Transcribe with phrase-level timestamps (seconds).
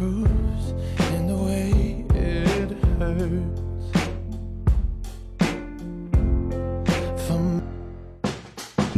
[0.00, 0.70] cruise
[1.12, 3.69] and the way it hurts.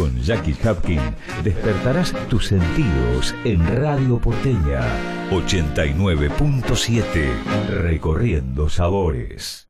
[0.00, 0.98] Con Jackie Hapkin
[1.44, 4.80] despertarás tus sentidos en Radio Porteña
[5.30, 9.68] 89.7 Recorriendo Sabores.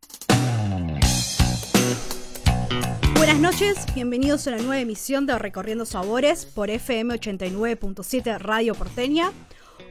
[3.16, 9.33] Buenas noches, bienvenidos a la nueva emisión de Recorriendo Sabores por FM 89.7 Radio Porteña.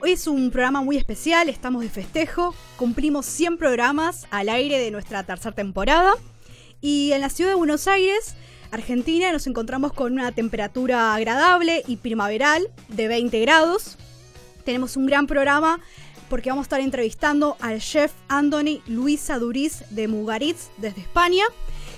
[0.01, 4.89] Hoy es un programa muy especial, estamos de festejo, cumplimos 100 programas al aire de
[4.89, 6.13] nuestra tercera temporada
[6.79, 8.37] y en la ciudad de Buenos Aires,
[8.71, 13.97] Argentina, nos encontramos con una temperatura agradable y primaveral de 20 grados.
[14.63, 15.79] Tenemos un gran programa
[16.29, 21.45] porque vamos a estar entrevistando al chef Anthony Luisa Duriz de Mugaritz desde España.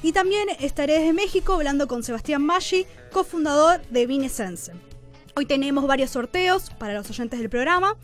[0.01, 4.71] Y también estaré desde México hablando con Sebastián Maggi, cofundador de Vinesense.
[5.35, 7.97] Hoy tenemos varios sorteos para los oyentes del programa.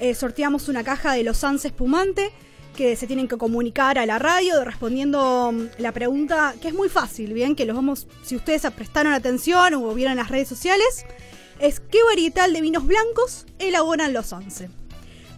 [0.00, 2.30] Eh, sorteamos una caja de Los Anse Espumante
[2.76, 6.88] que se tienen que comunicar a la radio respondiendo mm, la pregunta que es muy
[6.88, 11.04] fácil, bien, que los vamos, si ustedes prestaron atención o vieron las redes sociales,
[11.58, 14.68] es qué varietal de vinos blancos elaboran los Anse.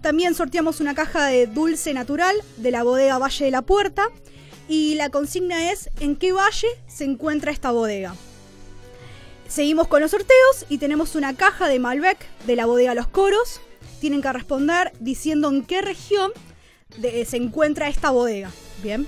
[0.01, 4.09] También sorteamos una caja de dulce natural de la bodega Valle de la Puerta
[4.69, 8.15] y la consigna es en qué valle se encuentra esta bodega.
[9.49, 13.61] Seguimos con los sorteos y tenemos una caja de Malbec de la bodega Los Coros.
[14.01, 16.33] Tienen que responder diciendo en qué región
[17.01, 18.51] se encuentra esta bodega.
[18.83, 19.07] Bien.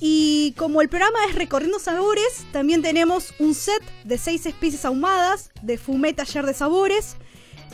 [0.00, 5.50] Y como el programa es Recorriendo Sabores, también tenemos un set de seis especies ahumadas
[5.62, 7.14] de Fumé Taller de Sabores.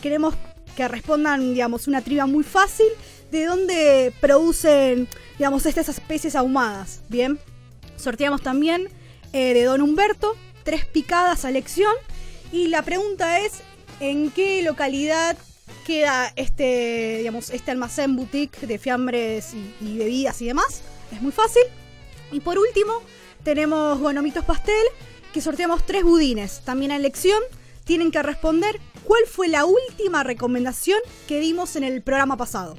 [0.03, 0.34] Queremos
[0.76, 2.86] que respondan, digamos, una trivia muy fácil
[3.31, 7.00] de dónde producen, digamos, estas especies ahumadas.
[7.09, 7.38] Bien.
[7.97, 8.91] Sorteamos también
[9.32, 11.94] eh, de Don Humberto, tres picadas a elección.
[12.53, 13.62] Y la pregunta es,
[14.00, 15.36] ¿en qué localidad
[15.88, 20.82] queda este, digamos, este almacén boutique de fiambres y, bebidas y demás?
[21.10, 21.62] Es muy fácil.
[22.31, 22.93] Y por último,
[23.43, 24.84] tenemos Bonomitos Pastel,
[25.32, 27.43] que sorteamos tres budines, también a elección.
[27.84, 32.77] Tienen que responder cuál fue la última recomendación que dimos en el programa pasado.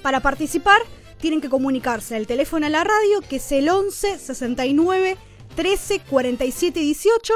[0.00, 0.80] Para participar,
[1.20, 5.18] tienen que comunicarse al teléfono a la radio, que es el 11 69
[5.56, 7.34] 13 47 18.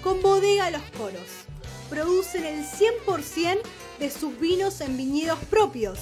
[0.04, 1.46] con Bodega Los Coros.
[1.90, 3.58] Producen el 100%
[3.98, 5.98] de sus vinos en viñedos propios.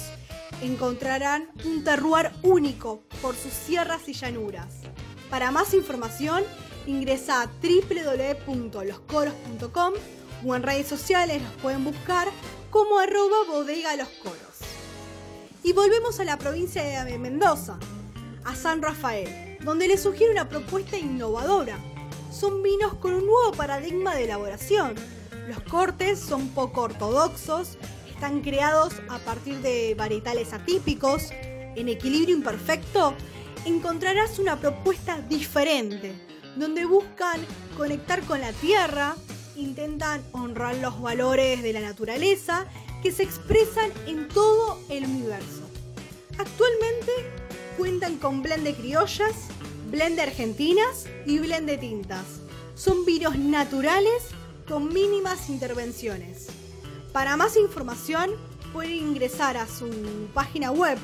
[0.60, 4.74] Encontrarán un terroir único por sus sierras y llanuras.
[5.30, 6.44] Para más información,
[6.86, 9.94] ingresa a www.loscoros.com
[10.46, 12.28] o en redes sociales los pueden buscar
[12.74, 14.58] como arroba bodega los coros.
[15.62, 17.78] Y volvemos a la provincia de Mendoza,
[18.42, 21.78] a San Rafael, donde les sugiere una propuesta innovadora.
[22.32, 24.96] Son vinos con un nuevo paradigma de elaboración.
[25.46, 27.78] Los cortes son poco ortodoxos,
[28.12, 33.14] están creados a partir de varietales atípicos, en equilibrio imperfecto,
[33.66, 36.12] encontrarás una propuesta diferente,
[36.56, 37.40] donde buscan
[37.76, 39.14] conectar con la tierra,
[39.56, 42.66] intentan honrar los valores de la naturaleza
[43.02, 45.62] que se expresan en todo el universo.
[46.38, 47.12] Actualmente
[47.76, 49.34] cuentan con blend de criollas,
[49.90, 52.24] blend de argentinas y blend de tintas.
[52.74, 54.24] Son vinos naturales
[54.68, 56.48] con mínimas intervenciones.
[57.12, 58.30] Para más información
[58.72, 59.88] pueden ingresar a su
[60.34, 60.98] página web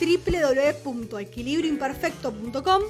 [0.00, 2.82] www.equilibrioimperfecto.com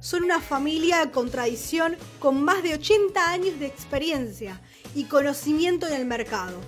[0.00, 4.60] Son una familia con tradición con más de 80 años de experiencia
[4.94, 6.58] y conocimiento en el mercado.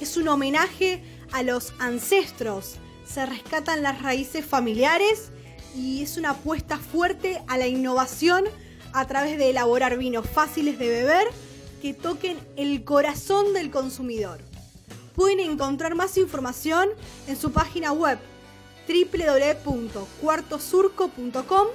[0.00, 1.02] Es un homenaje
[1.32, 5.30] a los ancestros, se rescatan las raíces familiares
[5.76, 8.44] y es una apuesta fuerte a la innovación
[8.92, 11.28] a través de elaborar vinos fáciles de beber
[11.80, 14.49] que toquen el corazón del consumidor.
[15.20, 16.88] Pueden encontrar más información
[17.28, 18.18] en su página web
[18.88, 21.66] www.cuartosurco.com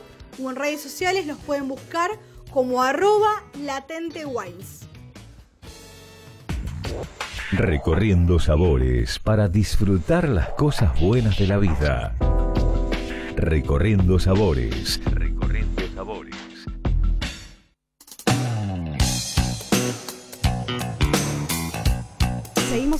[0.43, 2.09] o en redes sociales los pueden buscar
[2.51, 4.87] como arroba latentewines.
[7.51, 12.15] Recorriendo sabores para disfrutar las cosas buenas de la vida.
[13.35, 14.99] Recorriendo sabores.
[15.05, 15.34] Recorriendo sabores.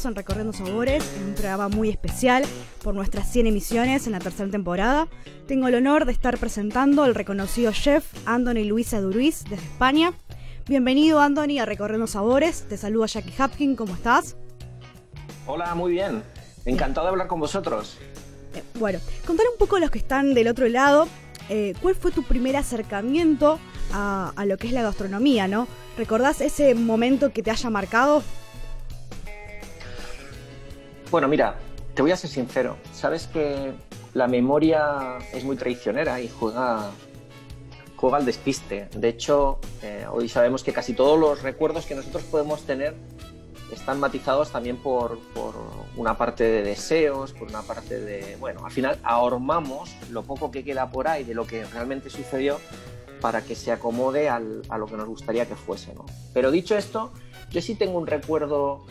[0.05, 2.43] En Recorriendo Sabores, en un programa muy especial
[2.83, 5.07] por nuestras 100 emisiones en la tercera temporada.
[5.47, 10.13] Tengo el honor de estar presentando al reconocido chef Anthony Luisa Duruiz desde España.
[10.67, 12.65] Bienvenido Anthony a Recorriendo Sabores.
[12.69, 14.35] Te saluda Jackie Hapkin, ¿cómo estás?
[15.47, 16.21] Hola, muy bien.
[16.65, 17.97] Encantado de hablar con vosotros.
[18.53, 21.07] Eh, bueno, contar un poco a los que están del otro lado,
[21.49, 23.59] eh, ¿cuál fue tu primer acercamiento
[23.91, 25.67] a, a lo que es la gastronomía, no?
[25.97, 28.21] ¿Recordás ese momento que te haya marcado?
[31.15, 31.55] Bueno, mira,
[31.93, 32.75] te voy a ser sincero.
[32.91, 33.71] Sabes que
[34.13, 36.91] la memoria es muy traicionera y juega,
[37.95, 38.89] juega al despiste.
[38.93, 42.95] De hecho, eh, hoy sabemos que casi todos los recuerdos que nosotros podemos tener
[43.71, 45.55] están matizados también por, por,
[45.95, 48.35] una parte de deseos, por una parte de...
[48.35, 52.59] Bueno, al final ahormamos lo poco que queda por ahí de lo que realmente sucedió
[53.21, 55.93] para que se acomode a lo que nos gustaría que fuese.
[56.33, 57.13] Pero dicho esto,
[57.51, 58.83] yo sí tengo un recuerdo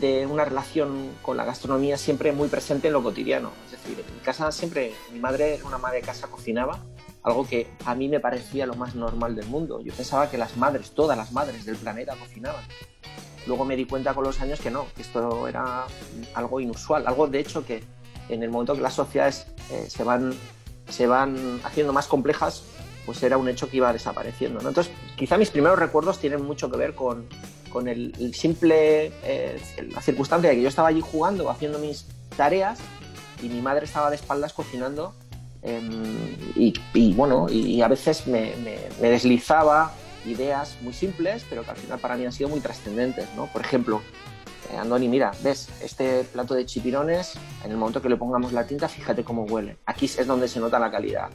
[0.00, 3.50] de una relación con la gastronomía siempre muy presente en lo cotidiano.
[3.66, 6.84] Es decir, en casa siempre, mi madre, una madre de casa, cocinaba,
[7.22, 9.80] algo que a mí me parecía lo más normal del mundo.
[9.80, 12.64] Yo pensaba que las madres, todas las madres del planeta cocinaban.
[13.46, 15.86] Luego me di cuenta con los años que no, que esto era
[16.34, 17.82] algo inusual, algo de hecho que
[18.28, 20.34] en el momento que las sociedades eh, se, van,
[20.88, 22.64] se van haciendo más complejas,
[23.06, 24.60] pues era un hecho que iba desapareciendo.
[24.60, 24.68] ¿no?
[24.68, 27.28] Entonces, quizá mis primeros recuerdos tienen mucho que ver con,
[27.76, 29.60] con el, simple, eh,
[29.92, 32.78] la circunstancia de que yo estaba allí jugando, haciendo mis tareas,
[33.42, 35.12] y mi madre estaba de espaldas cocinando,
[35.60, 38.54] em, y, bueno, y, a veces me,
[38.98, 39.92] deslizaba
[40.24, 43.44] ideas muy simples, pero que al final para mí han sido muy trascendentes, ¿no?
[43.52, 44.00] Por ejemplo,
[44.72, 48.66] eh, Andoni, mira, ves, este plato de chipirones, en el momento que le pongamos la
[48.66, 49.76] tinta, fíjate cómo huele.
[49.84, 51.28] Aquí es donde se nota la calidad.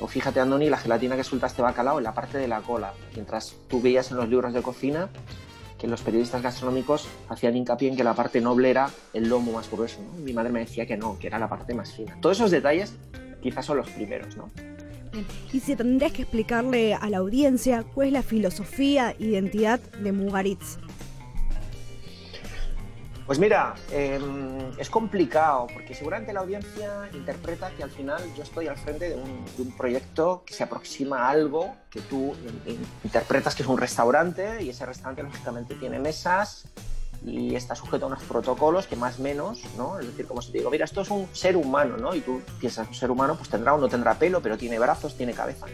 [0.00, 2.92] O fíjate, Andoni, la gelatina que suelta este bacalao en la parte de la cola.
[3.14, 5.08] Mientras tú veías en los libros de cocina
[5.84, 9.70] que los periodistas gastronómicos hacían hincapié en que la parte noble era el lomo más
[9.70, 10.00] grueso.
[10.24, 12.16] Mi madre me decía que no, que era la parte más fina.
[12.22, 12.94] Todos esos detalles
[13.42, 14.48] quizás son los primeros, ¿no?
[15.52, 20.12] Y si tendrías que explicarle a la audiencia cuál es la filosofía e identidad de
[20.12, 20.78] Mugaritz.
[23.26, 28.68] Pues mira, em, es complicado porque seguramente la audiencia interpreta que al final yo estoy
[28.68, 32.34] al frente de un, proyecto que se aproxima a algo que tú
[33.02, 36.66] interpretas que es un restaurante y ese restaurante lógicamente tiene mesas
[37.24, 39.98] y está sujeto a unos protocolos que más menos, ¿no?
[39.98, 42.14] Es decir, como si te digo, mira, esto es un ser humano, ¿no?
[42.14, 45.16] Y tú piensas, un ser humano pues tendrá o no tendrá pelo, pero tiene brazos,
[45.16, 45.64] tiene cabeza.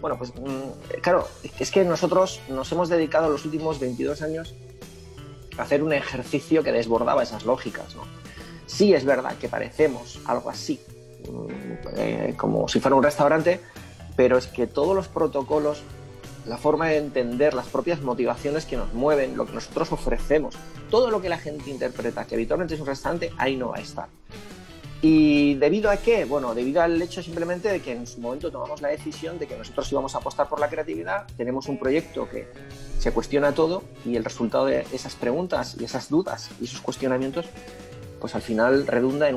[0.00, 4.54] Bueno, pues mm, claro, es que nosotros nos hemos dedicado los últimos 22 años
[5.58, 7.94] hacer un ejercicio que desbordaba esas lógicas.
[7.94, 8.02] ¿no?
[8.66, 10.80] Sí es verdad que parecemos algo así,
[11.30, 13.60] mm, eh, como si fuera un restaurante,
[14.16, 15.82] pero es que todos los protocolos,
[16.46, 20.54] la forma de entender las propias motivaciones que nos mueven, lo que nosotros ofrecemos,
[20.90, 23.80] todo lo que la gente interpreta que habitualmente es un restaurante, ahí no va a
[23.80, 24.08] estar.
[25.02, 26.24] ¿Y debido a qué?
[26.24, 29.56] Bueno, debido al hecho simplemente de que en su momento tomamos la decisión de que
[29.56, 32.48] nosotros íbamos a apostar por la creatividad, tenemos un proyecto que
[32.98, 37.46] se cuestiona todo y el resultado de esas preguntas y esas dudas y esos cuestionamientos,
[38.20, 39.36] pues al final redunda en,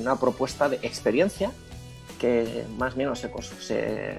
[0.00, 1.52] una propuesta de experiencia
[2.18, 4.18] que más o menos se,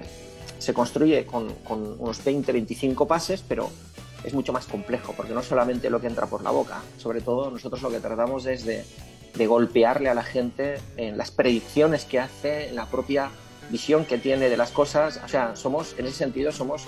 [0.58, 3.70] se, construye con, con unos 20-25 pases, pero
[4.22, 7.50] es mucho más complejo, porque no solamente lo que entra por la boca, sobre todo
[7.50, 8.84] nosotros lo que tratamos es de
[9.36, 13.30] de golpearle a la gente en las predicciones que hace, en la propia
[13.70, 15.20] visión que tiene de las cosas.
[15.24, 16.84] O sea, somos, en ese sentido, somos,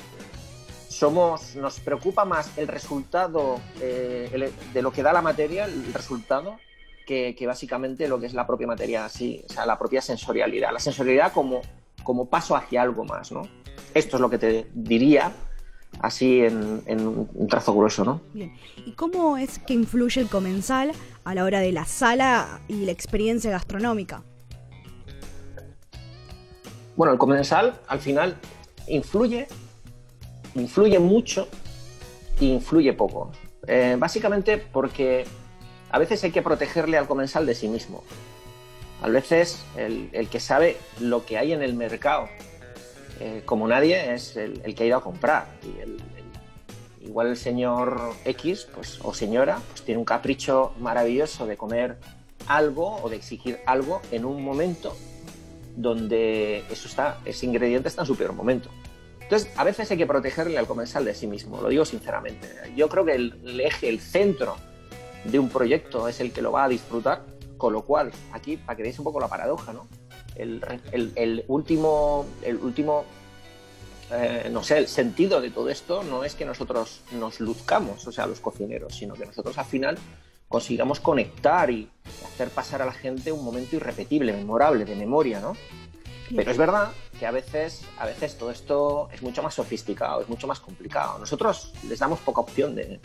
[0.88, 6.56] somos, nos preocupa más el resultado eh, de lo que da la materia, el resultado,
[7.06, 10.72] que, básicamente lo que es la propia materia, así, o sea, la propia sensorialidad.
[10.72, 11.62] La sensorialidad como,
[12.02, 13.48] como paso hacia algo más, ¿no?
[13.94, 15.32] Esto es lo que te diría
[16.00, 18.20] así en, un trazo grueso, ¿no?
[18.32, 18.52] Bien.
[18.84, 20.92] ¿Y cómo es que influye el comensal
[21.24, 24.22] a la hora de la sala y la experiencia gastronómica?
[26.96, 28.36] Bueno, el comensal al final
[28.88, 29.46] influye,
[30.54, 31.48] influye mucho
[32.40, 33.30] e influye poco.
[33.66, 35.24] Eh, básicamente porque
[35.90, 38.02] a veces hay que protegerle al comensal de sí mismo.
[39.00, 42.28] A veces el, el que sabe lo que hay en el mercado
[43.20, 45.48] eh, como nadie, es el, que ha ido a comprar.
[47.00, 51.96] igual el señor X pues, o señora pues, tiene un capricho maravilloso de comer
[52.46, 54.96] algo o de exigir algo en un momento
[55.76, 58.68] donde eso está, ese ingrediente está en su peor momento.
[59.20, 62.48] Entonces, a veces hay que protegerle al comensal de sí mismo, lo digo sinceramente.
[62.74, 64.56] Yo creo que el, eje, el centro
[65.24, 67.26] de un proyecto es el que lo va a disfrutar,
[67.58, 69.86] con lo cual, aquí, para que veáis un poco la paradoja, ¿no?
[70.38, 73.04] El, último, el último
[74.10, 78.12] eh, no sé, el sentido de todo esto no es que nosotros nos luzcamos, o
[78.12, 79.98] sea, los cocineros, sino que nosotros al final
[80.48, 81.90] consigamos conectar y
[82.24, 85.54] hacer pasar a la gente un momento irrepetible, memorable, de memoria, ¿no?
[86.34, 90.28] Pero es verdad que a veces, a veces todo esto es mucho más sofisticado, es
[90.28, 91.18] mucho más complicado.
[91.18, 93.00] Nosotros les damos poca opción de,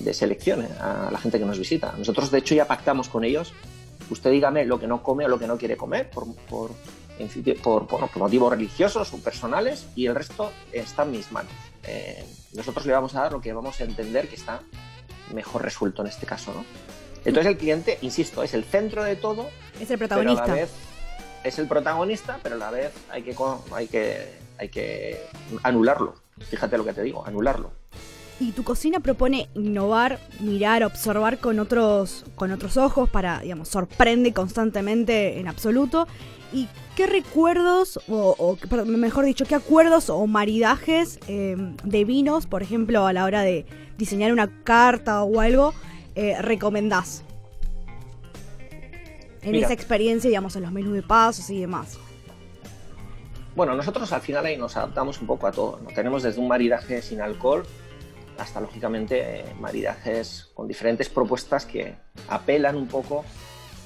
[0.00, 1.94] de selección eh, a la gente que nos visita.
[1.96, 3.52] Nosotros, de hecho, ya pactamos con ellos
[4.10, 6.72] usted dígame lo que no come o lo que no quiere comer por, por,
[7.86, 11.52] por, motivos religiosos o personales y el resto está en mis manos.
[11.84, 12.24] Eh,
[12.54, 14.60] nosotros le vamos a dar lo que vamos a entender que está
[15.32, 16.64] mejor resuelto en este caso, ¿no?
[17.24, 19.50] Entonces el cliente, insisto, es el centro de todo.
[19.78, 20.44] Es el protagonista.
[20.44, 20.70] Pero a la vez
[21.44, 23.36] es el protagonista, pero a la vez hay que,
[23.72, 25.26] hay que, hay que
[25.62, 26.14] anularlo.
[26.48, 27.72] Fíjate lo que te digo, anularlo
[28.40, 34.32] y tu cocina propone innovar, mirar, observar con otros, con otros ojos para, digamos, sorprende
[34.32, 36.08] constantemente en absoluto.
[36.50, 36.66] ¿Y
[36.96, 38.56] qué recuerdos, o,
[38.86, 43.66] mejor dicho, qué acuerdos o maridajes em, de vinos, por ejemplo, a la hora de
[43.98, 45.74] diseñar una carta o algo,
[46.14, 47.22] eh, recomendás?
[49.42, 49.66] En Mira.
[49.66, 51.98] esa experiencia, digamos, en los menús de pasos y demás.
[53.54, 55.78] Bueno, nosotros al final ahí nos adaptamos un poco a todo.
[55.82, 55.90] ¿no?
[55.90, 57.64] Tenemos desde un maridaje sin alcohol
[58.40, 61.94] hasta, lógicamente, eh, maridajes con diferentes propuestas que
[62.28, 63.24] apelan un poco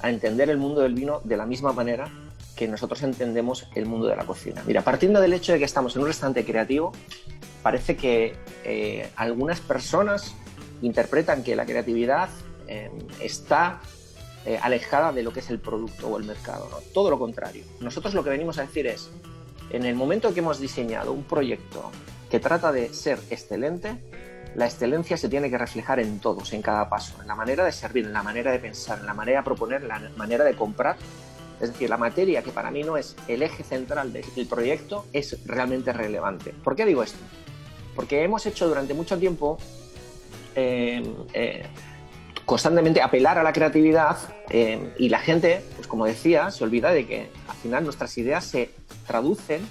[0.01, 2.09] a entender el mundo del vino de la misma manera
[2.55, 4.63] que nosotros entendemos el mundo de la cocina.
[4.65, 6.93] Mira, partiendo del hecho de que estamos en un restaurante creativo,
[7.61, 10.33] parece que eh, algunas personas
[10.81, 12.29] interpretan que la creatividad
[12.67, 13.81] eh, está
[14.61, 16.69] alejada de lo que es el producto o el mercado.
[16.93, 17.63] Todo lo contrario.
[17.79, 19.09] Nosotros lo que venimos a decir es,
[19.71, 21.89] en el momento que hemos diseñado un proyecto
[22.29, 23.97] que trata de ser excelente,
[24.55, 27.71] la excelencia se tiene que reflejar en todos, en cada paso, en la manera de
[27.71, 30.55] servir, en la manera de pensar, en la manera de proponer, en la manera de
[30.55, 30.95] comprar.
[31.59, 35.37] Es decir, la materia que para mí no es el eje central del proyecto es
[35.45, 36.51] realmente relevante.
[36.51, 37.19] ¿Por qué digo esto?
[37.95, 39.57] Porque hemos hecho durante mucho tiempo
[40.55, 41.65] eh, eh,
[42.45, 44.17] constantemente apelar a la creatividad
[44.49, 48.45] eh, y la gente, pues como decía, se olvida de que al final nuestras ideas
[48.45, 48.69] se
[49.07, 49.67] traducen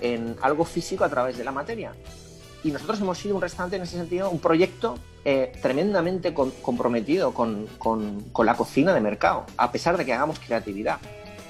[0.00, 1.92] en algo físico a través de la materia.
[2.66, 7.66] Y nosotros hemos sido un restaurante en ese sentido, un proyecto eh, tremendamente comprometido con,
[7.78, 10.98] con- con la cocina de mercado, a pesar de que hagamos creatividad.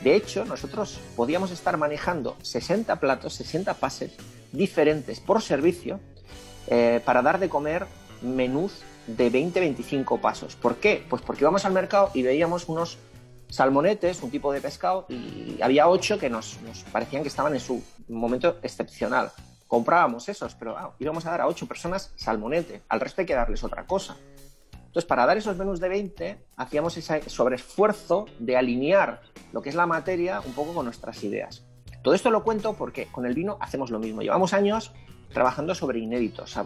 [0.04, 4.12] De hecho, nosotros podíamos estar manejando 60 platos, 60 pases
[4.52, 6.00] diferentes por servicio
[6.66, 7.86] eh, para dar de comer
[8.20, 10.54] menús de 20-25 pasos.
[10.54, 11.02] ¿Por qué?
[11.08, 12.98] Pues porque íbamos al mercado y veíamos unos
[13.48, 17.60] salmonetes, un tipo de pescado, y había ocho que nos, nos parecían que estaban en
[17.60, 19.32] su momento excepcional.
[19.66, 23.34] Comprábamos esos, pero ah, íbamos a dar a ocho personas salmonete, al resto hay que
[23.34, 24.16] darles otra cosa.
[24.72, 29.20] Entonces, para dar esos menús de 20, hacíamos ese sobreesfuerzo de alinear
[29.52, 31.66] lo que es la materia un poco con nuestras ideas.
[32.02, 34.22] Todo esto lo cuento porque con el vino hacemos lo mismo.
[34.22, 34.92] Llevamos años
[35.34, 36.56] trabajando sobre inéditos,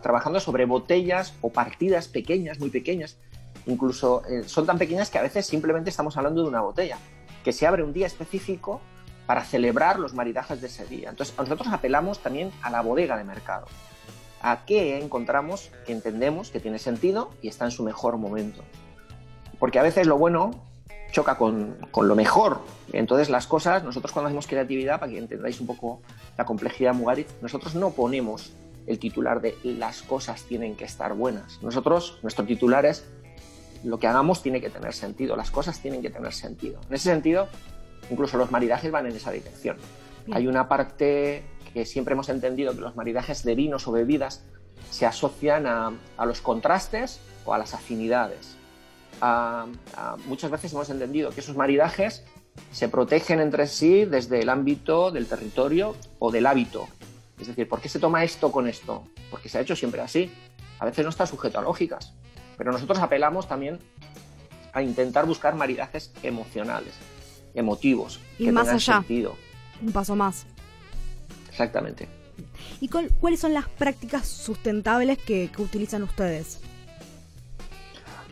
[0.00, 3.18] trabajando sobre botellas o partidas pequeñas, muy pequeñas.
[3.66, 6.96] Incluso eh, son tan pequeñas que a veces simplemente estamos hablando de una botella,
[7.42, 8.80] que se abre un día específico
[9.26, 11.10] para celebrar los maridajes de ese día.
[11.10, 13.66] Entonces, nosotros apelamos también a la bodega de mercado.
[14.42, 18.62] ¿A qué encontramos que entendemos que tiene sentido y está en su mejor momento?
[19.58, 20.50] Porque a veces lo bueno
[21.12, 22.60] choca con, con lo mejor.
[22.92, 26.02] Entonces las cosas, nosotros cuando hacemos creatividad, para que entendáis un poco
[26.36, 28.52] la complejidad de nosotros no ponemos
[28.86, 31.62] el titular de las cosas tienen que estar buenas.
[31.62, 33.06] Nosotros, nuestro titular es
[33.82, 36.80] lo que hagamos tiene que tener sentido, las cosas tienen que tener sentido.
[36.88, 37.48] En ese sentido,
[38.10, 39.76] incluso los maridajes van en esa dirección.
[40.26, 40.36] Bien.
[40.38, 44.44] Hay una parte que siempre hemos entendido que los maridajes de vinos o bebidas
[44.90, 48.56] se asocian a, a los contrastes o a las afinidades.
[49.20, 52.24] A- a- muchas veces hemos entendido que esos maridajes
[52.72, 56.86] se protegen entre sí desde el ámbito del territorio o del hábito.
[57.40, 59.04] Es decir, ¿por qué se toma esto con esto?
[59.30, 60.32] Porque se ha hecho siempre así.
[60.78, 62.12] A veces no está sujeto a lógicas.
[62.56, 63.80] Pero nosotros apelamos también
[64.72, 66.94] a intentar buscar maridajes emocionales,
[67.54, 68.78] emotivos, Y que más allá.
[68.98, 69.36] sentido.
[69.82, 70.46] Un paso más.
[71.50, 72.08] Exactamente.
[72.80, 76.58] ¿Y cuál- cuáles son las prácticas sustentables que, que utilizan ustedes?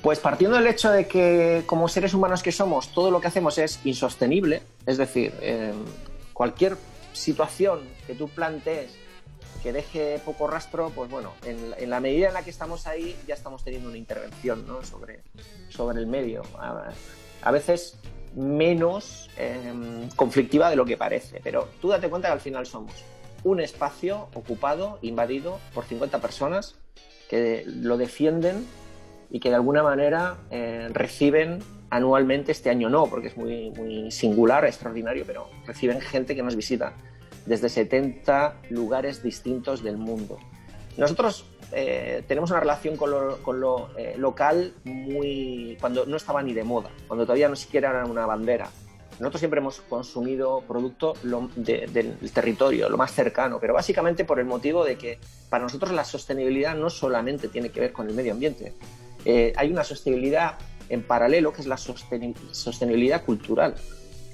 [0.03, 3.57] Pues partiendo del hecho de que como seres humanos que somos, todo lo que hacemos
[3.59, 5.73] es insostenible, es decir, eh,
[6.33, 6.77] cualquier
[7.13, 8.91] situación que tú plantees
[9.63, 12.89] que deje poco rastro, pues bueno, en, la- en la medida en la que estamos
[12.89, 14.83] ahí ya estamos teniendo una intervención ¿no?
[14.85, 15.23] sobre,
[15.69, 16.43] sobre el medio.
[16.59, 16.91] A,
[17.43, 17.95] a veces
[18.35, 22.92] menos eh, conflictiva de lo que parece, pero tú date cuenta que al final somos
[23.45, 26.77] un espacio ocupado, invadido por 50 personas
[27.29, 28.66] que lo defienden
[29.31, 34.11] y que de alguna manera eh, reciben anualmente, este año no, porque es muy, muy
[34.11, 36.95] singular, extraordinario, pero reciben gente que nos visita
[37.45, 40.38] desde 70 lugares distintos del mundo.
[40.97, 46.43] Nosotros eh, tenemos una relación con lo, con lo, eh, local muy cuando no estaba
[46.43, 48.71] ni de moda, cuando todavía no siquiera era una bandera.
[49.19, 54.39] Nosotros siempre hemos consumido producto lo- de- del territorio, lo más cercano, pero básicamente por
[54.39, 55.19] el motivo de que
[55.51, 58.73] para nosotros la sostenibilidad no solamente tiene que ver con el medio ambiente,
[59.25, 60.59] eh, hay una sostenibilidad
[60.89, 63.75] en paralelo que es la sosteni- sostenibilidad cultural.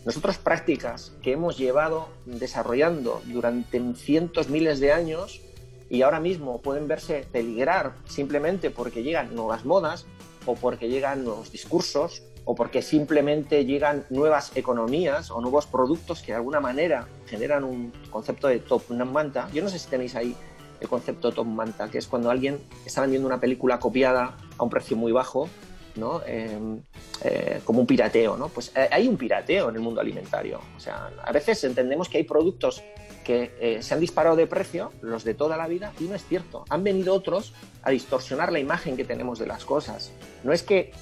[0.07, 5.43] Nosotros prácticas que hemos llevado desarrollando durante cientos, miles de años
[5.91, 10.07] y ahora mismo pueden verse peligrar simplemente porque llegan nuevas modas
[10.47, 16.33] o porque llegan nuevos discursos o porque simplemente llegan nuevas economías o nuevos productos que
[16.33, 19.51] de alguna manera generan un concepto de top manta.
[19.53, 20.35] Yo no sé si tenéis ahí
[20.81, 24.71] el concepto top manta, que es cuando alguien está vendiendo una película copiada a un
[24.71, 25.49] precio muy bajo,
[25.97, 26.23] ¿no?
[26.27, 26.79] Eh,
[27.25, 28.49] eh, como un pirateo, ¿no?
[28.49, 30.61] Pues eh, hay un pirateo en el mundo alimentario.
[30.77, 32.83] O sea, a veces entendemos que hay productos
[33.29, 36.25] que eh, se han disparado de precio los de toda la vida y no es
[36.25, 36.65] cierto.
[36.71, 40.13] Han venido otros a distorsionar la imagen que tenemos de las cosas.
[40.45, 40.95] No es que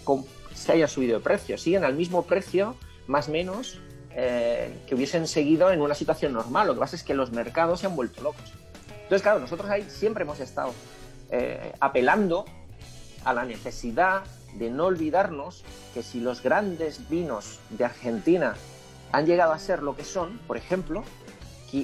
[0.52, 2.74] se haya subido de precio, siguen al mismo precio,
[3.06, 3.78] más o menos,
[4.10, 6.66] eh, que hubiesen seguido en una situación normal.
[6.66, 8.52] Lo que pasa es que los mercados se han vuelto locos.
[8.90, 10.74] Entonces, claro, nosotros ahí siempre hemos estado
[11.30, 12.44] eh, apelando
[13.24, 15.62] a la necesidad de no olvidarnos
[15.94, 18.56] que si los grandes vinos de Argentina
[19.12, 21.04] han llegado a ser lo que son, por ejemplo,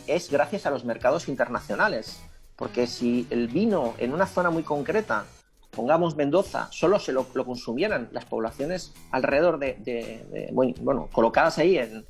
[0.06, 2.22] es gracias a los mercados internacionales.
[2.56, 5.24] Porque si el vino en una zona muy concreta,
[5.70, 12.04] pongamos Mendoza, solo se lo, consumieran las poblaciones alrededor de, bueno, colocadas ahí en,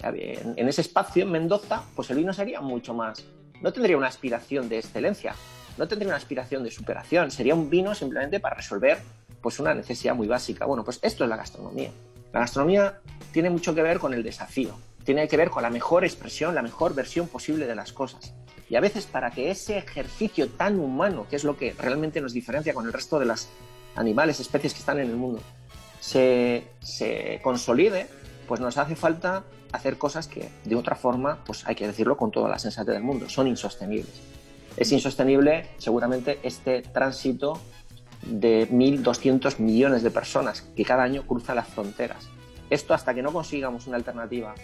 [0.00, 3.24] en, ese espacio en Mendoza, pues el vino sería mucho más.
[3.60, 5.34] No tendría una aspiración de excelencia,
[5.76, 8.98] no tendría una aspiración de superación, sería un vino simplemente para resolver
[9.42, 10.64] pues una necesidad muy básica.
[10.66, 11.90] Bueno, pues esto es la gastronomía.
[12.32, 13.00] La gastronomía
[13.32, 16.60] tiene mucho que ver con el desafío, tiene que ver con la mejor expresión, la
[16.60, 18.34] mejor versión posible de las cosas.
[18.68, 22.34] Y a veces para que ese ejercicio tan humano, que es lo que realmente nos
[22.34, 23.48] diferencia con el resto de las
[23.96, 25.40] animales, especies que están en el mundo,
[25.98, 28.06] se, se consolide,
[28.46, 32.30] pues nos hace falta hacer cosas que de otra forma, pues hay que decirlo con
[32.30, 34.12] toda la sensatez del mundo, son insostenibles.
[34.76, 37.58] Es insostenible seguramente este tránsito
[38.26, 42.28] de 1.200 millones de personas que cada año cruzan las fronteras.
[42.68, 44.54] Esto hasta que no consigamos una alternativa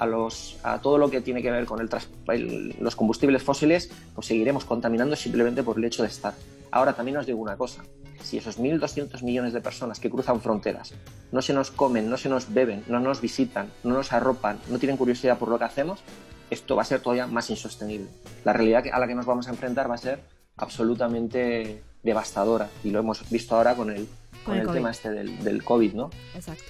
[0.00, 4.26] a, los, a todo lo que tiene que ver con el, los combustibles fósiles, pues
[4.26, 6.32] seguiremos contaminando simplemente por el hecho de estar.
[6.70, 7.82] Ahora también os digo una cosa,
[8.22, 10.94] si esos 1.200 millones de personas que cruzan fronteras
[11.32, 14.78] no se nos comen, no se nos beben, no nos visitan, no nos arropan, no
[14.78, 16.00] tienen curiosidad por lo que hacemos,
[16.48, 18.08] esto va a ser todavía más insostenible.
[18.44, 20.20] La realidad a la que nos vamos a enfrentar va a ser
[20.56, 24.08] absolutamente devastadora y lo hemos visto ahora con el,
[24.46, 26.08] con, el, tema este del, del, COVID, ¿no?
[26.34, 26.64] Exacto.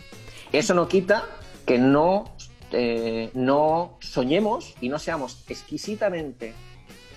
[0.51, 1.25] Eso no quita
[1.65, 2.35] que no,
[2.73, 6.55] eh, no soñemos y no seamos exquisitamente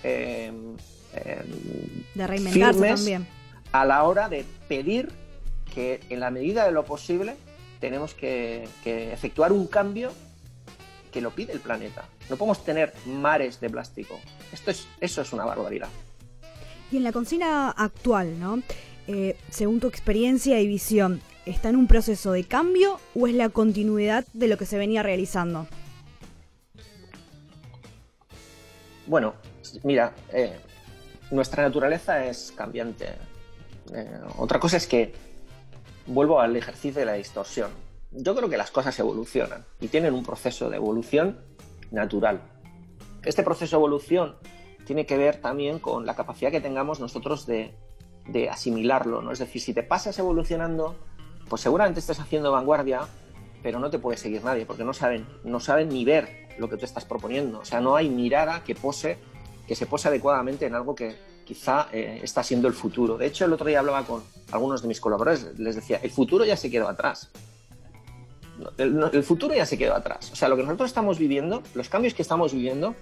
[0.03, 0.51] eh,
[2.15, 3.27] de reinventarse firmes también.
[3.71, 5.11] a la hora de pedir
[5.73, 7.35] que en la medida de lo posible
[7.79, 10.11] tenemos que, efectuar un cambio
[11.11, 12.05] que lo pide el planeta.
[12.29, 14.19] No podemos tener mares de plástico.
[14.51, 15.89] Esto es, eso es una barbaridad.
[16.91, 18.61] Y en la cocina actual, ¿no?
[19.07, 23.49] Eh, según tu experiencia y visión, ¿está en un proceso de cambio o es la
[23.49, 25.67] continuidad de lo que se venía realizando?
[29.05, 29.33] Bueno,
[29.83, 30.57] mira, eh,
[31.31, 33.07] nuestra naturaleza es cambiante.
[33.93, 35.13] Eh, otra cosa es que
[36.05, 37.71] vuelvo al ejercicio de la distorsión.
[38.11, 41.39] Yo creo que las cosas evolucionan y tienen un proceso de evolución
[41.91, 42.41] natural.
[43.23, 44.35] Este proceso de evolución
[44.85, 47.75] tiene que ver también con la capacidad que tengamos nosotros de,
[48.49, 49.21] asimilarlo.
[49.21, 49.31] ¿no?
[49.31, 50.95] Es decir, si te pasas evolucionando,
[51.49, 53.01] pues seguramente estés haciendo vanguardia,
[53.61, 56.77] pero no te puede seguir nadie, porque no saben, no saben ni ver lo que
[56.77, 57.59] tú estás proponiendo.
[57.59, 59.17] O sea, no hay mirada que pose
[59.67, 63.17] que se pose adecuadamente en algo que quizá eh, está siendo el futuro.
[63.17, 66.45] De hecho, el otro día hablaba con algunos de mis colaboradores, les decía, el futuro
[66.45, 67.29] ya se quedó atrás.
[68.77, 70.31] El, futuro ya se quedó atrás.
[70.31, 72.95] O sea, lo que nosotros estamos viviendo, los cambios que estamos viviendo,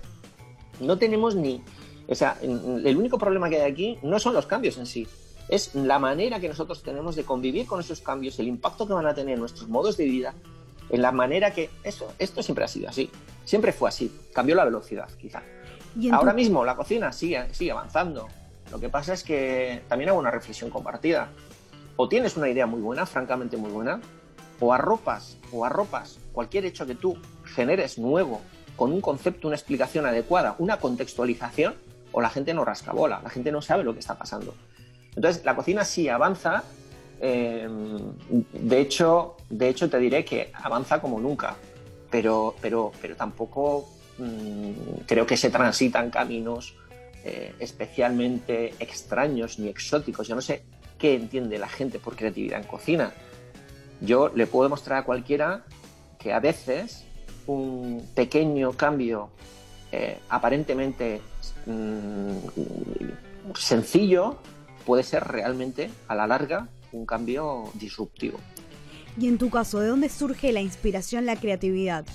[0.80, 1.62] no tenemos ni...
[2.08, 5.08] O sea, el único problema que hay aquí no son los cambios en sí,
[5.48, 9.06] es la manera que nosotros tenemos de convivir con esos cambios, el impacto que van
[9.06, 10.34] a tener en nuestros modos de vida,
[10.90, 11.70] en la manera que...
[11.84, 13.10] Eso, esto siempre ha sido así,
[13.46, 15.44] siempre fue así, cambió la velocidad quizá.
[16.12, 18.28] Ahora mismo la cocina sigue, sigue avanzando.
[18.72, 21.30] Lo que pasa es que también hago una reflexión compartida.
[21.98, 24.00] O tienes una idea muy buena, francamente muy buena,
[24.60, 28.42] o arropas, o arropas cualquier hecho que tú generes nuevo,
[28.76, 31.76] con un concepto, una explicación adecuada, una contextualización,
[32.14, 34.56] o la gente no rasca bola, la gente no sabe lo que está pasando.
[35.16, 36.64] Entonces, la cocina sí avanza.
[37.20, 37.68] Eh,
[38.54, 41.56] de, hecho, de hecho, te diré que avanza como nunca,
[42.10, 43.88] pero, pero, pero tampoco
[44.22, 46.76] Mm, creo que se transitan caminos
[47.24, 50.28] eh, especialmente extraños ni exóticos.
[50.28, 50.64] Yo no sé
[51.00, 53.14] qué entiende la gente por creatividad en cocina.
[54.00, 55.64] Yo le puedo demostrar a cualquiera
[56.20, 57.06] que a veces
[57.48, 59.30] un pequeño cambio
[59.92, 61.22] eh, aparentemente
[61.66, 62.38] mm,
[63.56, 64.38] sencillo
[64.86, 68.40] puede ser realmente a la larga un cambio disruptivo.
[69.18, 72.06] Y en tu caso, ¿de dónde surge la inspiración, la creatividad?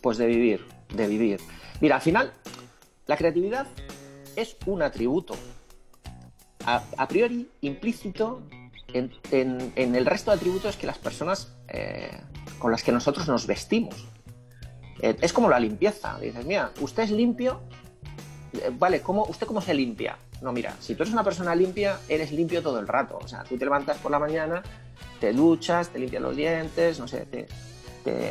[0.00, 1.40] Pues de vivir, de vivir.
[1.80, 2.32] Mira, al final,
[3.06, 3.66] la creatividad
[4.36, 5.34] es un atributo
[6.64, 8.42] a, priori implícito
[8.92, 9.12] en,
[9.76, 12.20] el resto de atributos que las personas eh,
[12.58, 14.06] con las que nosotros nos vestimos.
[15.00, 16.18] Eh, es como la limpieza.
[16.20, 17.60] Dices, mira, usted es limpio.
[18.54, 20.16] Eh, vale, ¿cómo, ¿usted cómo se limpia?
[20.40, 23.18] No, mira, si tú eres una persona limpia, eres limpio todo el rato.
[23.22, 24.62] O sea, tú te levantas por la mañana,
[25.20, 27.46] te duchas, te limpias los dientes, no sé, te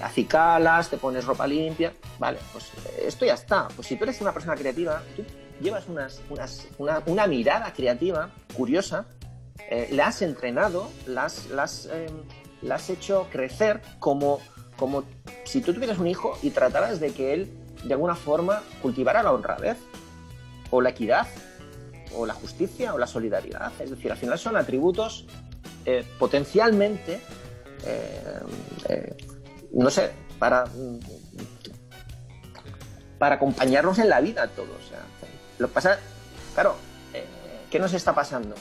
[0.01, 2.69] acicalas, te pones ropa limpia, vale, pues
[3.01, 3.67] esto ya está.
[3.69, 5.23] Pues si tú eres una persona creativa, tú
[5.61, 9.05] llevas una, una mirada creativa, curiosa,
[9.69, 12.09] eh, la has entrenado, la has, has, eh,
[12.69, 14.39] has hecho crecer como,
[14.75, 15.03] como
[15.45, 17.53] si tú tuvieras un hijo y trataras de que él
[17.83, 19.77] de alguna forma cultivara la honradez
[20.71, 21.27] o la equidad
[22.15, 23.71] o la justicia o la solidaridad.
[23.79, 25.25] Es decir, al final son atributos
[25.85, 27.21] eh, potencialmente,
[27.85, 28.39] eh,
[28.89, 29.17] eh,
[29.73, 30.65] no sé, para,
[33.17, 34.69] para acompañarnos en la vida todos.
[34.69, 34.99] O sea,
[35.59, 35.99] lo que pasa,
[36.53, 36.75] claro,
[37.13, 37.25] eh,
[37.69, 38.55] ¿qué nos está pasando?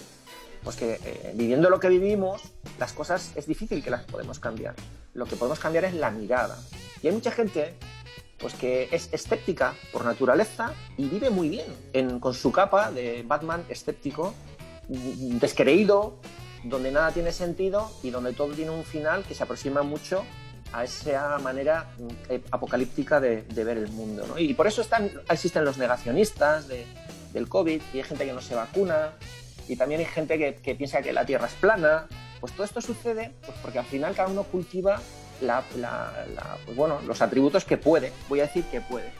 [0.62, 2.42] Pues que eh, viviendo lo que vivimos,
[2.78, 4.74] las cosas es difícil que las podemos cambiar.
[5.14, 6.58] Lo que podemos cambiar es la mirada.
[7.02, 7.74] Y hay mucha gente
[8.40, 13.22] pues que es escéptica por naturaleza y vive muy bien en- con su capa de
[13.26, 14.34] Batman escéptico,
[15.40, 16.16] descreído,
[16.64, 20.24] donde nada tiene sentido y donde todo tiene un final que se aproxima mucho
[20.72, 21.90] a esa manera
[22.28, 24.36] eh, apocalíptica de, ver el mundo.
[24.38, 26.86] Y por eso están, existen los negacionistas de-
[27.32, 29.12] del COVID y hay gente que no se vacuna
[29.68, 32.06] y también hay gente que, que piensa que la Tierra es plana.
[32.40, 35.00] Pues todo esto sucede pues porque al final cada uno cultiva
[35.40, 39.12] la- la- la- pues bueno, los atributos que puede, voy a decir que puede.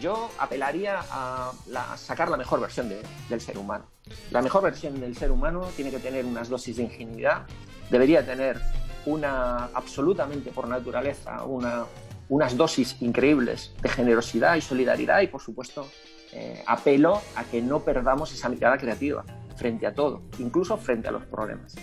[0.00, 3.84] Yo apelaría a, a sacar la mejor versión de- del ser humano.
[4.30, 7.42] La mejor versión del ser humano tiene que tener unas dosis de ingenuidad,
[7.90, 8.60] debería tener
[9.06, 11.84] una, absolutamente por naturaleza, una,
[12.28, 15.88] unas dosis increíbles de generosidad y solidaridad y, por supuesto,
[16.32, 19.24] eh, apelo a que no perdamos esa mirada creativa
[19.56, 21.74] frente a todo, incluso frente a los problemas.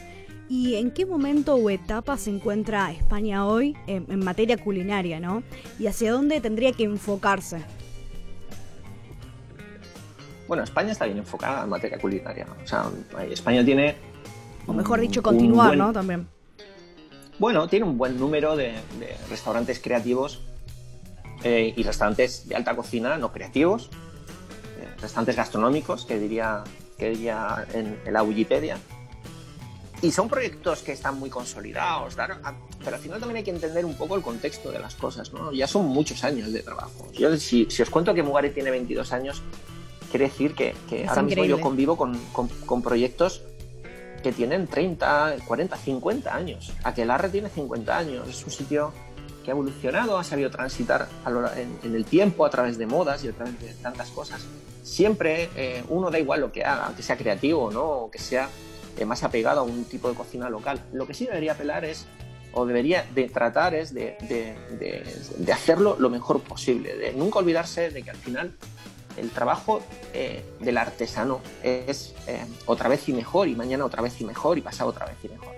[0.49, 5.43] ¿Y en qué momento o etapa se encuentra España hoy en, en materia culinaria, no?
[5.77, 7.61] ¿Y hacia dónde tendría que enfocarse?
[10.47, 12.47] Bueno, España está bien enfocada en materia culinaria.
[12.63, 12.89] O sea,
[13.29, 13.95] España tiene.
[14.65, 15.93] O mejor dicho, continuar, buen- ¿no?
[15.93, 16.27] También.
[17.37, 20.41] Bueno, tiene un buen número de, de restaurantes creativos
[21.43, 23.89] eh, y restaurantes de alta cocina no creativos,
[24.81, 26.63] eh, restaurantes gastronómicos, que diría,
[26.97, 28.77] que diría en, en la Wikipedia.
[30.01, 32.15] Y son proyectos que están muy consolidados,
[32.83, 35.51] pero al final también hay que entender un poco el contexto de las cosas, ¿no?
[35.51, 37.07] Ya son muchos años de trabajo.
[37.13, 39.41] Yo, si, si os cuento que Mugari tiene 22 años,
[40.09, 43.41] quiere decir que, ahora mismo yo convivo con, con- con proyectos
[44.23, 46.71] que tienen 30, 40, 50 años.
[46.83, 48.27] Aquelarre tiene 50 años.
[48.27, 48.93] Es un sitio
[49.43, 53.23] que ha evolucionado, ha sabido transitar lo- en, en el tiempo a través de modas
[53.25, 54.41] y a través de tantas cosas.
[54.83, 57.83] Siempre eh, uno da igual lo que haga, que sea creativo ¿no?
[57.83, 58.49] o que sea
[58.97, 60.81] eh, más apegado a un tipo de cocina local.
[60.93, 62.05] Lo que sí debería apelar es,
[62.53, 65.03] o debería de tratar es de, de- de-
[65.37, 68.51] de hacerlo lo mejor posible, de nunca olvidarse de que al final
[69.17, 69.81] el trabajo
[70.13, 74.57] eh, del artesano es eh, otra vez y mejor, y mañana otra vez y mejor,
[74.57, 75.53] y pasado otra vez y mejor.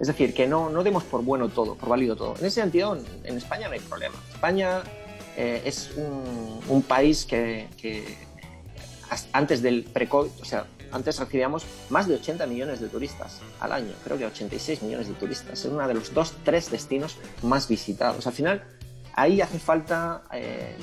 [0.00, 2.34] Es decir, que no, no demos por bueno todo, por válido todo.
[2.38, 4.14] En ese sentido, en, en España no hay problema.
[4.32, 4.82] España
[5.36, 8.16] eh, es un, un país que, que
[9.32, 13.92] antes del pre-COVID, o sea, antes recibíamos más de 80 millones de turistas al año,
[14.04, 15.52] creo que 86 millones de turistas.
[15.60, 18.26] Es uno de los dos, tres destinos más visitados.
[18.26, 18.64] Al final,
[19.14, 20.76] ahí hace falta, eh,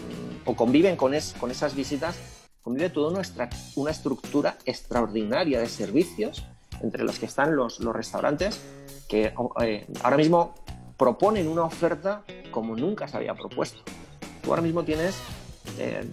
[0.45, 2.15] o conviven con, es- con esas visitas,
[2.61, 6.43] convive toda nuestra, una estructura extraordinaria de servicios,
[6.81, 8.59] entre los que están los, los restaurantes,
[9.07, 10.53] que eh, ahora mismo
[10.97, 13.81] proponen una oferta como nunca se había propuesto.
[14.43, 15.15] Tú ahora mismo tienes
[15.79, 16.05] eh,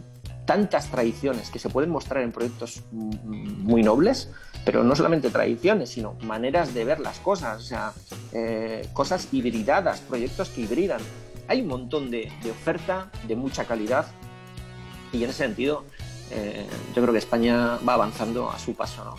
[0.45, 4.31] tantas tradiciones que se pueden mostrar en proyectos muy nobles,
[4.65, 7.93] pero no solamente tradiciones, sino maneras de ver las cosas, o sea,
[8.33, 11.01] eh, cosas hibridadas, proyectos que hibridan.
[11.49, 14.07] Hay un montón de, oferta de mucha calidad
[15.13, 15.85] y en ese sentido
[16.31, 19.17] eh, yo creo que España va avanzando a su paso.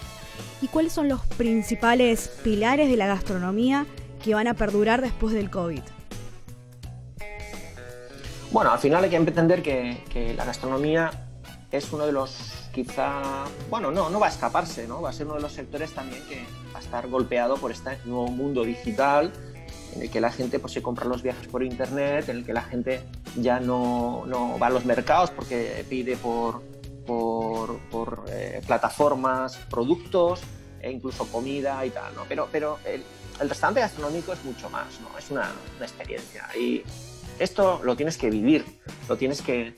[0.62, 3.86] ¿Y cuáles son los principales pilares de la gastronomía
[4.24, 5.82] que van a perdurar después del COVID?
[8.56, 11.12] Bueno, al final hay que entender que, que la gastronomía
[11.74, 15.02] es uno de los, quizá, bueno, no, no va a escaparse, ¿no?
[15.02, 16.38] Va a ser uno de los sectores también que
[16.74, 19.34] va a estar golpeado por este nuevo mundo digital
[19.94, 22.54] en el que la gente pues, se compra los viajes por internet, en el que
[22.54, 23.02] la gente
[23.36, 26.62] ya no, no va a los mercados porque pide por,
[27.06, 30.40] por, por, eh, plataformas productos
[30.80, 32.24] e incluso comida y tal, ¿no?
[32.30, 33.04] Pero, pero el,
[33.42, 35.18] el restaurante gastronómico es mucho más, ¿no?
[35.18, 36.84] Es una, una experiencia y
[37.40, 38.66] esto lo tienes que vivir,
[39.10, 39.76] lo tienes que,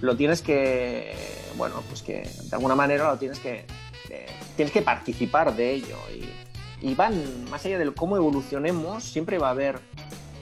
[0.00, 1.14] lo tienes que,
[1.56, 3.64] bueno, pues que de alguna manera lo tienes que,
[4.10, 5.96] eh, tienes que participar de ello.
[6.82, 9.80] Y, van más allá de cómo evolucionemos, siempre va a haber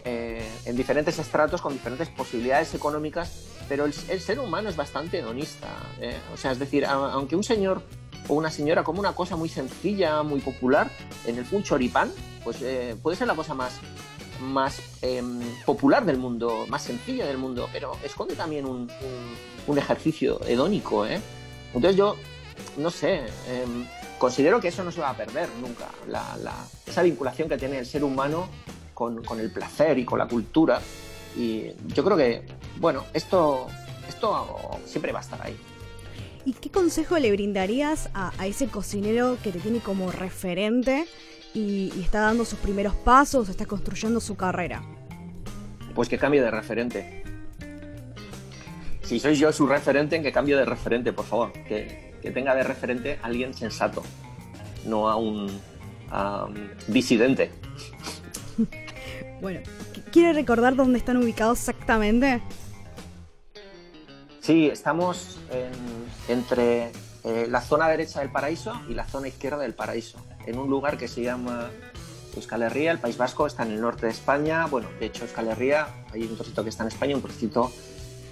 [0.05, 5.69] eh, en diferentes estratos con diferentes posibilidades económicas, pero el, ser humano es bastante hedonista,
[6.01, 7.83] eh, o sea, es decir, aunque un señor
[8.29, 10.91] o una señora come una cosa muy sencilla, muy popular,
[11.27, 12.13] en el un choripán,
[12.45, 12.59] pues
[13.03, 13.81] puede ser la cosa más
[14.41, 19.79] más em, popular del mundo, más sencilla del mundo, pero esconde también un, un- un
[19.79, 21.21] ejercicio hedónico, ¿eh?
[21.75, 22.17] Entonces yo,
[22.77, 23.87] no sé, em,
[24.19, 27.79] considero que eso no se va a perder nunca, la- la- esa vinculación que tiene
[27.79, 28.49] el ser humano
[28.95, 30.81] con, con el placer y con la cultura.
[31.37, 32.43] Y yo creo que,
[32.79, 33.67] bueno, esto,
[34.09, 35.57] esto siempre va a estar ahí.
[36.45, 41.07] ¿Y qué consejo le brindarías a, a ese cocinero que te tiene como referente
[41.55, 44.83] y, y está dando sus primeros pasos, está construyendo su carrera?
[45.95, 47.23] Pues que cambie de referente.
[49.03, 51.53] Si soy yo su referente, que cambie de referente, por favor.
[51.53, 54.03] Que, que tenga de referente a alguien sensato,
[54.85, 55.49] no a un,
[56.89, 57.51] disidente.
[59.41, 59.61] Bueno,
[59.95, 62.43] ¿qu- ¿quiere recordar dónde están ubicados exactamente?
[64.41, 66.91] Sí, estamos en- entre
[67.25, 70.97] eh, la zona derecha del paraíso y la zona izquierda del paraíso, en un lugar
[70.97, 71.69] que se llama
[72.35, 74.67] Euskal Herria, el País Vasco, está en el norte de España.
[74.67, 77.71] Bueno, de hecho, Euskal Herria, hay un trocito que está en España, un trocito,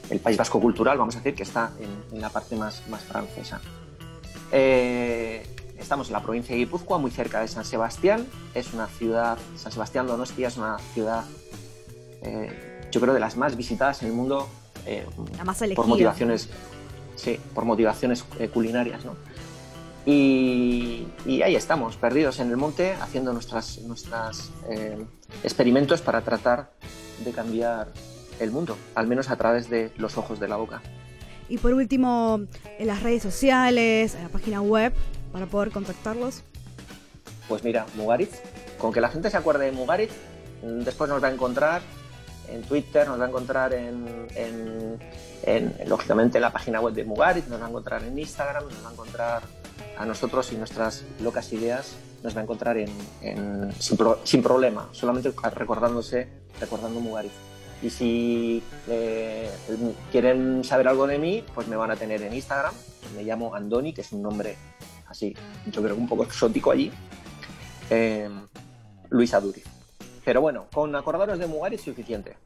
[0.08, 3.02] el País Vasco cultural, vamos a decir, que está en, en la parte más, más
[3.02, 3.60] francesa.
[4.50, 5.46] Eh,
[5.78, 8.26] estamos en la provincia de Guipúzcoa, muy cerca de San Sebastián.
[8.54, 11.24] Es una ciudad, San Sebastián Donostia es una ciudad,
[12.22, 14.48] eh, yo creo, de las más visitadas en el mundo.
[14.86, 15.04] eh,
[15.36, 15.76] La más elegida.
[15.76, 16.48] por motivaciones
[17.16, 19.16] sí por motivaciones culinarias ¿no?
[20.06, 25.04] Y, y ahí estamos perdidos en el monte haciendo nuestras nuestras eh,
[25.42, 26.70] experimentos para tratar
[27.24, 27.88] de cambiar
[28.40, 30.80] el mundo al menos a través de los ojos de la boca
[31.48, 32.40] Y por último,
[32.78, 34.92] en las redes sociales, en la página web,
[35.32, 36.42] para poder contactarlos.
[37.48, 38.40] pues mira Mugaritz
[38.78, 40.12] con que la gente se acuerde de Mugaritz
[40.62, 41.82] mm, después nos va a encontrar
[42.48, 44.98] en Twitter, nos va a encontrar en, en-
[45.42, 48.84] en, lógicamente en la página web de Mugaritz, nos va a encontrar en Instagram, nos
[48.84, 49.42] va a encontrar
[49.98, 52.90] a nosotros y nuestras locas ideas, nos va a encontrar en,
[53.22, 56.28] en- sin, pro- sin problema, solamente recordándose,
[56.60, 57.32] recordando Mugaritz.
[57.82, 59.50] Y si eh,
[60.10, 62.72] quieren saber algo de mí, pues me van a tener en Instagram,
[63.14, 64.56] me llamo Andoni, que es un nombre
[65.08, 65.34] así,
[65.70, 66.90] yo creo un poco exótico allí,
[67.90, 68.28] eh,
[69.10, 69.64] Luis Aduriz.
[70.24, 72.36] Pero bueno, con acordaros de Mugaritz es suficiente.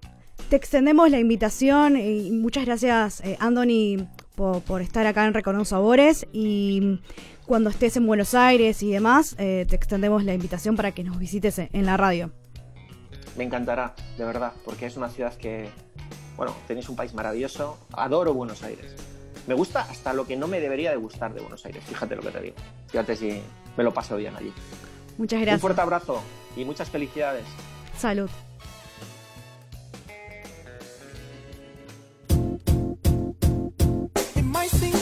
[0.50, 5.64] Te extendemos la invitación y muchas gracias, eh, Anthony, por, por estar acá en Recorriendo
[5.64, 6.26] Sabores.
[6.32, 7.00] Y
[7.50, 11.18] cuando estés en Buenos Aires y demás, eh, te extendemos la invitación para que nos
[11.18, 12.30] visites en la radio.
[13.36, 15.68] Me encantará, de verdad, porque es una ciudad que,
[16.36, 17.76] bueno, tenéis un país maravilloso.
[17.92, 18.94] Adoro Buenos Aires.
[19.48, 22.22] Me gusta hasta lo que no me debería de gustar de Buenos Aires, fíjate lo
[22.22, 22.54] que te digo.
[22.86, 23.42] Fíjate si
[23.76, 24.52] me lo paso bien allí.
[25.18, 25.60] Muchas Un gracias.
[25.60, 26.22] fuerte abrazo
[26.56, 27.42] y muchas felicidades.
[27.98, 28.30] Salud.
[34.36, 34.99] It might seem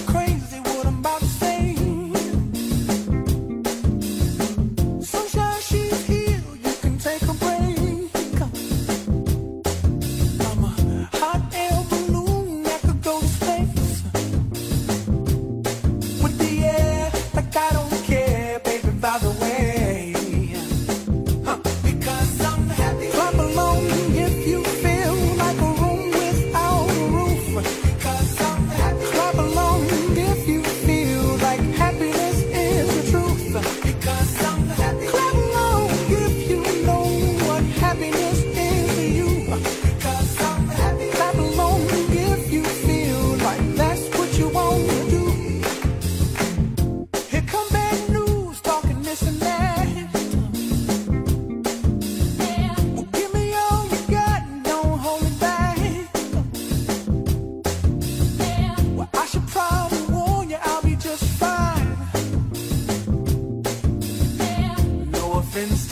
[65.58, 65.87] happens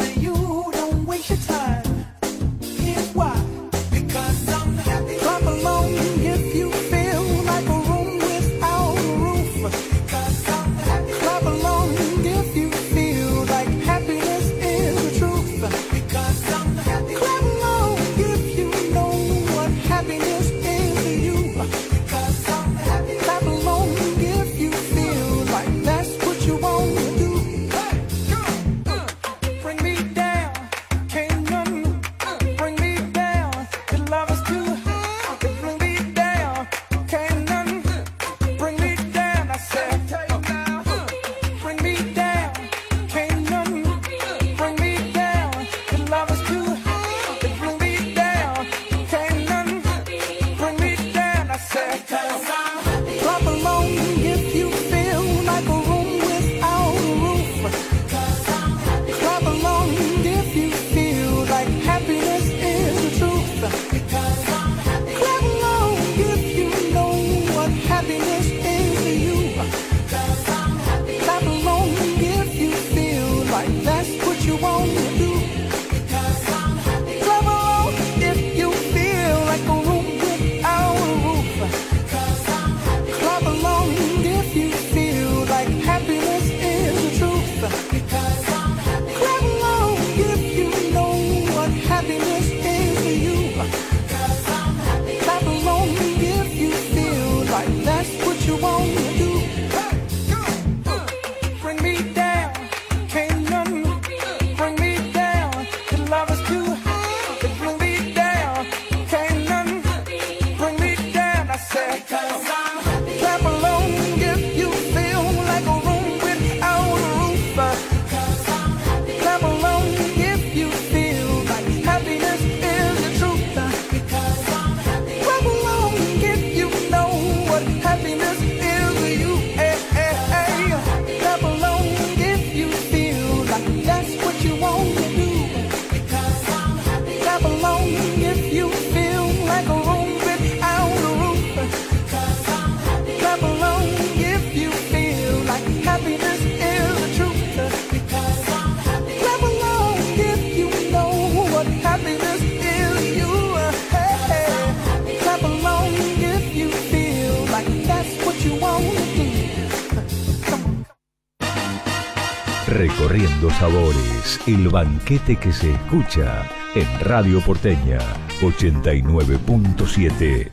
[163.17, 167.99] Recorriendo Sabores, el banquete que se escucha en Radio Porteña
[168.43, 170.51] 89.7.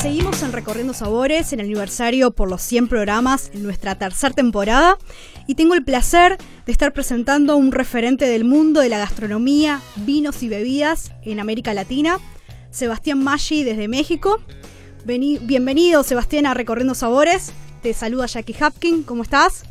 [0.00, 4.98] Seguimos en Recorriendo Sabores, en el aniversario por los 100 programas en nuestra tercera temporada
[5.46, 9.80] y tengo el placer de estar presentando a un referente del mundo de la gastronomía,
[9.94, 12.18] vinos y bebidas en América Latina,
[12.72, 14.40] Sebastián Maggi desde México.
[15.04, 17.52] Bienvenido Sebastián a Recorriendo Sabores,
[17.84, 19.64] te saluda Jackie Hapkin, ¿cómo estás?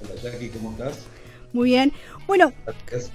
[0.00, 1.00] Hola Jackie, ¿cómo estás?
[1.52, 1.92] Muy bien.
[2.28, 2.52] Bueno,
[2.86, 3.10] Gracias.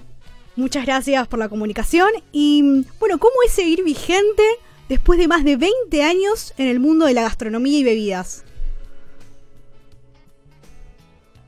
[0.58, 2.10] Muchas gracias por la comunicación.
[2.34, 4.44] Y bueno, ¿cómo es seguir vigente
[4.90, 8.44] después de más de 20 años en el mundo de la gastronomía y bebidas?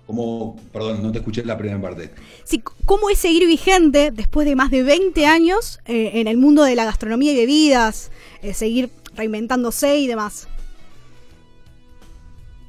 [0.07, 2.11] ¿Cómo, perdón, no te escuché la primera parte.
[2.45, 6.63] Sí, ¿Cómo es seguir vigente después de más de 20 años eh, en el mundo
[6.63, 8.09] de la gastronomía y bebidas?
[8.41, 10.47] Eh, seguir reinventándose y demás.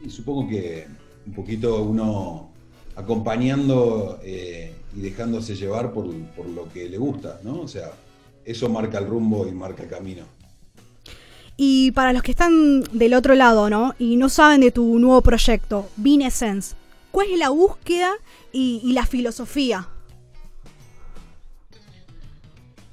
[0.05, 0.87] Y supongo que
[1.27, 2.51] un poquito uno
[2.97, 7.61] acompañando eh, y dejándose llevar por, por lo que le gusta, ¿no?
[7.61, 7.93] O sea,
[8.45, 10.25] eso marca el rumbo y marca el camino.
[11.57, 13.95] Y para los que están del otro lado, ¿no?
[13.99, 16.75] Y no saben de tu nuevo proyecto, Bean Essence,
[17.11, 18.13] ¿cuál es la búsqueda
[18.53, 19.89] y, y la filosofía?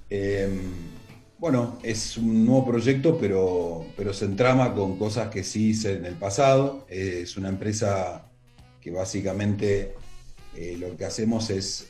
[0.09, 0.49] Eh,
[1.39, 6.05] bueno, es un nuevo proyecto, pero, pero se entrama con cosas que sí hice en
[6.05, 6.85] el pasado.
[6.89, 8.25] Es una empresa
[8.81, 9.95] que básicamente
[10.55, 11.87] eh, lo que hacemos es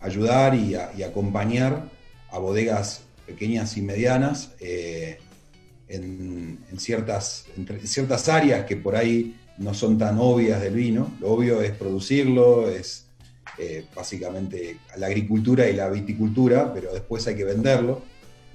[0.00, 1.88] ayudar y, acompañar
[2.30, 5.18] a bodegas pequeñas y medianas eh,
[5.88, 7.46] en, ciertas,
[7.84, 11.10] ciertas áreas que por ahí no son tan obvias del vino.
[11.20, 13.06] Lo obvio es producirlo, es
[13.56, 18.02] eh, básicamente la agricultura y la viticultura, pero después hay que venderlo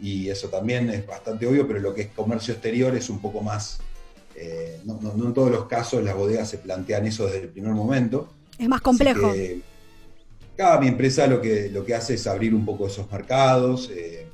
[0.02, 3.42] y eso también es bastante obvio, pero lo que es comercio exterior es un poco
[3.42, 3.80] más,
[4.36, 7.50] eh, no, no- no en todos los casos las bodegas se plantean eso desde el
[7.50, 8.34] primer momento.
[8.58, 9.32] Es más complejo.
[9.34, 9.62] que,
[10.58, 14.26] cada mi empresa lo que, lo que hace es abrir un poco esos mercados eh,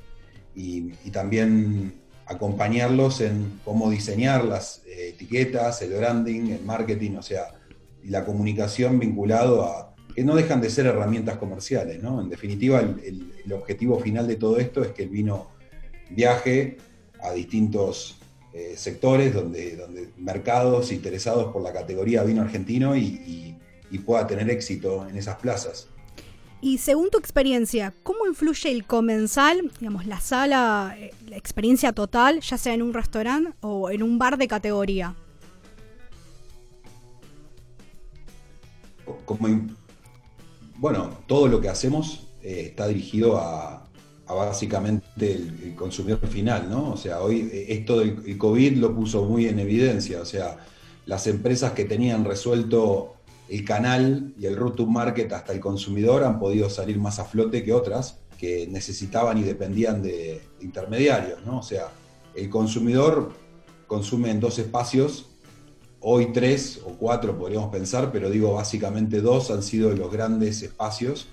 [0.56, 1.94] y, y también
[2.26, 7.54] acompañarlos en cómo diseñar las eh, etiquetas, el branding, el marketing, o sea,
[8.04, 12.22] y la comunicación vinculado a que no dejan de ser herramientas comerciales, ¿no?
[12.22, 15.52] En definitiva, el, el- el objetivo final de todo esto es que el vino
[16.10, 16.78] viaje
[17.22, 18.18] a distintos
[18.54, 23.56] eh, sectores, donde, donde mercados interesados por la categoría vino argentino y, y-
[23.92, 25.88] y pueda tener éxito en esas plazas.
[26.60, 32.40] Y según tu experiencia, ¿cómo influye el comensal, digamos, la sala, eh, la experiencia total,
[32.42, 35.16] ya sea en un restaurante o en un bar de categoría?
[39.26, 39.48] como
[40.78, 43.85] bueno, todo lo que hacemos eh, está dirigido a,
[44.28, 46.94] a básicamente el, consumidor final, ¿no?
[46.94, 50.58] O sea, hoy eh, esto del el COVID lo puso muy en evidencia, o sea,
[51.06, 53.16] las empresas que tenían resuelto
[53.48, 57.26] el canal y el route to market hasta el consumidor han podido salir más a
[57.26, 61.60] flote que otras que necesitaban y dependían de, intermediarios, ¿no?
[61.60, 61.90] O sea,
[62.34, 63.32] el consumidor
[63.88, 65.28] consume en dos espacios
[66.00, 71.28] hoy tres o cuatro podríamos pensar, pero digo básicamente dos han sido los grandes espacios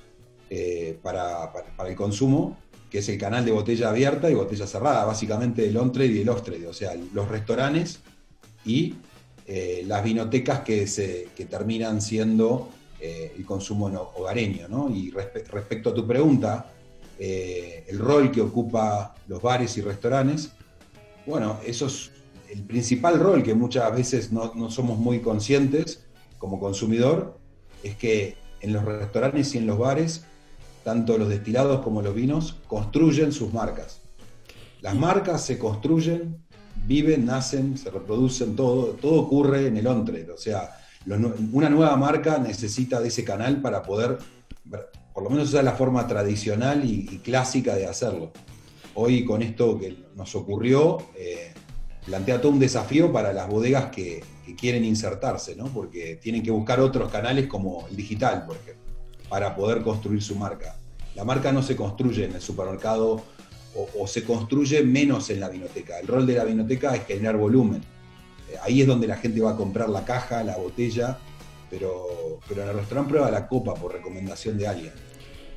[0.50, 1.50] eh, para
[1.86, 2.56] el consumo,
[2.92, 6.28] que es el canal de botella abierta y botella cerrada, básicamente el on-trade y el
[6.28, 8.00] off-trade, o sea, los restaurantes
[8.66, 8.96] y
[9.46, 12.68] eh, las vinotecas que, se, que terminan siendo
[13.00, 14.68] eh, el consumo hogareño.
[14.68, 14.90] ¿no?
[14.94, 16.70] Y respe- respecto a tu pregunta,
[17.18, 20.52] eh, el rol que ocupa los bares y restaurantes,
[21.26, 22.10] bueno, eso es
[22.50, 26.04] el principal rol que muchas veces no, no somos muy conscientes
[26.36, 27.38] como consumidor,
[27.82, 30.26] es que en los restaurantes y en los bares,
[30.84, 34.00] tanto los destilados como los vinos construyen sus marcas.
[34.80, 36.38] Las marcas se construyen,
[36.86, 40.30] viven, nacen, se reproducen, todo, todo ocurre en el on-trade.
[40.32, 40.76] O sea,
[41.52, 44.18] una nueva marca necesita de ese canal para poder,
[45.12, 48.32] por lo menos esa es la forma tradicional y, y clásica de hacerlo.
[48.94, 51.52] Hoy con esto que nos ocurrió, eh,
[52.04, 55.66] plantea todo un desafío para las bodegas que, que quieren insertarse, ¿no?
[55.66, 58.81] Porque tienen que buscar otros canales como el digital, por ejemplo,
[59.32, 60.76] para poder construir su marca.
[61.14, 63.22] La marca no se construye en el supermercado
[63.98, 65.98] o, se construye menos en la vinoteca.
[65.98, 67.82] El rol de la vinoteca es generar volumen.
[68.50, 71.16] Eh, Ahí es donde la gente va a comprar la caja, la botella,
[71.70, 74.92] pero, pero en el restaurante prueba la copa por recomendación de alguien.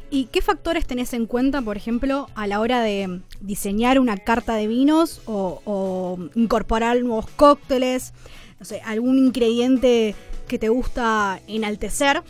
[0.09, 4.55] ¿Y qué factores tenés en cuenta, por ejemplo, a la hora de diseñar una carta
[4.55, 8.13] de vinos o, o incorporar nuevos cócteles?
[8.57, 10.15] No sé, algún ingrediente
[10.47, 12.23] que te gusta enaltecer.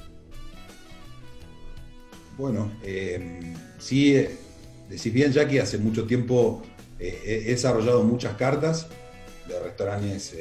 [2.37, 4.37] Bueno, eh, sí, eh,
[4.89, 6.61] decís bien, Jackie, hace mucho tiempo
[6.99, 8.87] eh, he desarrollado muchas cartas
[9.47, 10.35] de restaurantes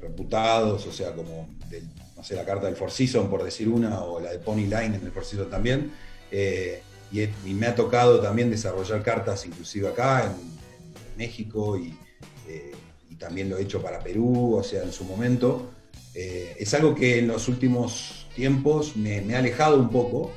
[0.00, 1.86] reputados, o sea, como del,
[2.16, 4.96] no sé, la carta del Four Seasons, por decir una, o la de Pony Line
[4.96, 5.92] en el Four también.
[6.30, 10.52] Y, me ha tocado también desarrollar cartas, inclusive acá en,
[11.18, 11.94] México, y,
[13.18, 15.70] también lo he hecho para Perú, o sea, en su momento.
[16.14, 20.32] Es algo que en los últimos tiempos me ha alejado un poco,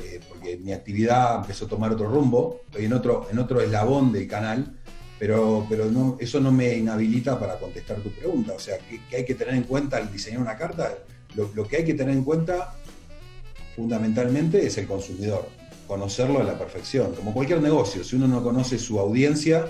[0.00, 4.12] eh, porque mi actividad empezó a tomar otro rumbo, estoy en otro, en otro eslabón
[4.12, 4.76] del canal,
[5.18, 8.52] pero, pero eso no me inhabilita para contestar tu pregunta.
[8.54, 10.94] O sea, ¿qué, hay que tener en cuenta al diseñar una carta?
[11.34, 12.74] Lo, que hay que tener en cuenta
[13.76, 15.48] fundamentalmente es el consumidor,
[15.86, 17.14] conocerlo a la perfección.
[17.14, 19.66] Como cualquier negocio, si uno no conoce su audiencia,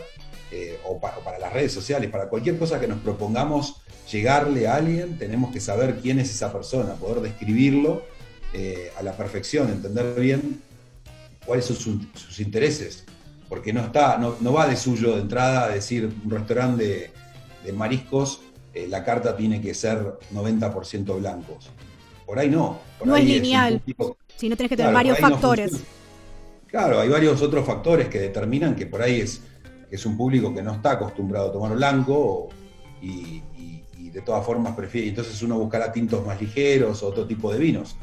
[0.50, 4.66] eh, o, pa- o para las redes sociales, para cualquier cosa que nos propongamos llegarle
[4.66, 8.02] a alguien, tenemos que saber quién es esa persona, poder describirlo
[8.52, 10.60] eh, a la perfección, entender bien
[11.46, 13.04] cuáles son sus, sus intereses.
[13.48, 17.10] Porque no, está, no, no va de suyo de entrada a decir un restaurante de,
[17.64, 18.40] de mariscos,
[18.74, 21.70] eh, la carta tiene que ser 90% blancos.
[22.26, 22.78] Por ahí no.
[22.98, 23.80] por No ahí es lineal.
[23.80, 25.72] público- Si no tenés que tener Claro, varios no factores.
[26.66, 29.40] claro, hay varios otros factores que determinan que por ahí es,
[29.90, 32.50] es un público que no está acostumbrado a tomar blanco
[33.00, 35.08] y, y- y de todas formas prefiere.
[35.08, 37.96] Entonces uno buscará tintos más ligeros otro tipo de vinos.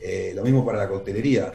[0.00, 1.52] Eh, lo mismo para la coctelería.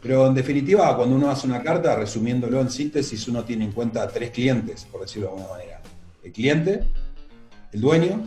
[0.00, 4.06] Pero en definitiva, cuando uno hace una carta, resumiéndolo en síntesis, uno tiene en cuenta
[4.08, 5.80] tres clientes, por decirlo de alguna manera.
[6.22, 6.84] El cliente,
[7.72, 8.20] el dueño,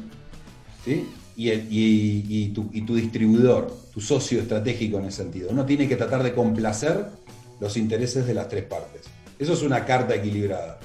[0.84, 1.07] ¿sí?
[1.38, 5.49] y, y- y tu, y tu distribuidor, tu socio estratégico en ese sentido.
[5.51, 7.05] Uno tiene que tratar de complacer
[7.59, 9.03] los intereses de las tres partes.
[9.39, 10.80] Eso es una carta equilibrada.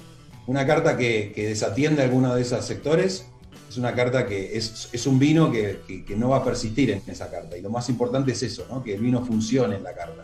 [0.46, 3.26] Una carta que, que desatiende alguno de esos sectores
[3.68, 6.90] es una carta que es, es un vino que, que- que no va a persistir
[6.90, 7.56] en esa carta.
[7.56, 8.82] Y lo más importante es eso, ¿no?
[8.82, 10.22] que el vino funcione en la carta.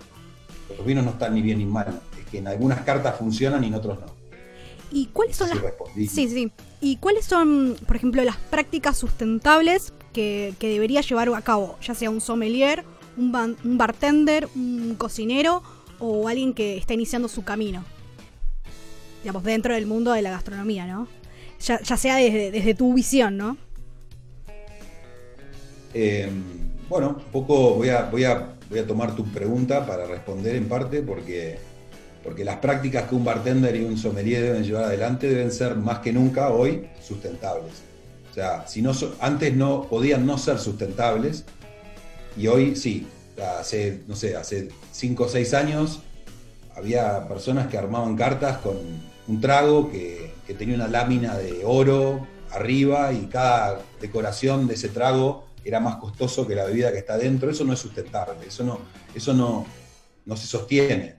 [0.77, 3.67] Los vinos no están ni bien ni mal, es que en algunas cartas funcionan y
[3.67, 4.07] en otros no.
[4.91, 6.07] ¿Y cuáles son Sí, las respondí.
[6.07, 6.53] Sí, sí.
[6.81, 11.95] ¿Y cuáles son, por ejemplo, las prácticas sustentables que, que debería llevar a cabo, ya
[11.95, 12.85] sea un sommelier,
[13.17, 15.63] un, ban- un bartender, un cocinero
[15.99, 17.85] o alguien que está iniciando su camino?
[19.23, 21.07] Digamos, dentro del mundo de la gastronomía, ¿no?
[21.65, 23.57] Ya, ya sea desde, desde tu visión, ¿no?
[25.95, 26.29] Eh,
[26.89, 30.69] bueno, un poco voy a, voy, a, voy a tomar tu pregunta para responder en
[30.69, 31.59] parte porque,
[32.25, 36.01] porque las prácticas que un bartender y un sommelier deben llevar adelante deben ser más
[36.01, 37.83] que nunca hoy sustentables.
[38.31, 41.45] O sea, si no, antes no podían no ser sustentables
[42.37, 43.07] y hoy sí.
[43.59, 46.01] Hace, no sé, hace 5 o 6 años
[46.77, 48.77] había personas que armaban cartas con
[49.29, 55.47] un trago que, tenía una lámina de oro arriba y cada decoración de ese trago
[55.65, 57.51] era más costoso que la bebida que está dentro.
[57.51, 58.81] Eso no es sustentable, eso no,
[59.15, 59.65] eso no,
[60.27, 61.17] no se sostiene.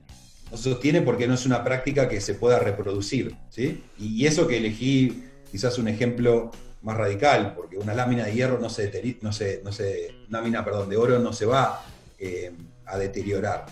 [0.51, 3.35] No se sostiene porque no es una práctica que se pueda reproducir.
[3.49, 3.83] ¿sí?
[3.97, 6.51] Y, eso que elegí quizás un ejemplo
[6.83, 10.89] más radical, porque una lámina de hierro no se, no se, no se lámina, perdón,
[10.89, 11.83] de oro no se va
[12.19, 12.51] eh,
[12.85, 13.65] a deteriorar.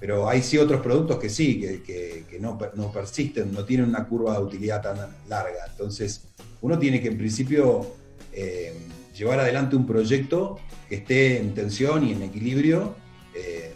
[0.00, 4.06] Pero hay sí otros productos que sí, que, que- no, no persisten, no tienen una
[4.06, 4.96] curva de utilidad tan
[5.28, 5.66] larga.
[5.70, 6.22] Entonces,
[6.62, 7.86] uno tiene que en principio
[8.32, 8.74] eh,
[9.14, 12.94] llevar adelante un proyecto que esté en tensión y en equilibrio
[13.34, 13.74] eh,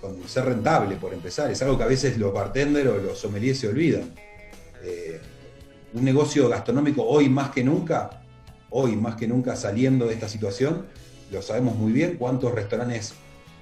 [0.00, 1.50] con ser rentable, por empezar.
[1.50, 4.12] Es algo que a veces los bartenders o los sommeliers se olvidan.
[4.84, 5.20] Eh,
[5.94, 8.22] un negocio gastronómico hoy más que nunca,
[8.70, 10.86] hoy más que nunca saliendo de esta situación,
[11.32, 13.14] lo sabemos muy bien, cuántos restaurantes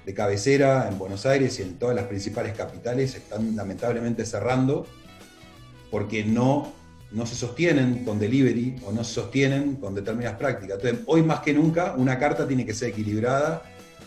[0.05, 4.87] de cabecera en Buenos Aires y en todas las principales capitales están lamentablemente cerrando
[5.91, 6.73] porque no,
[7.13, 10.79] no se sostienen con delivery o no se sostienen con determinadas prácticas.
[10.79, 13.63] Entonces, hoy más que nunca, una carta tiene que ser equilibrada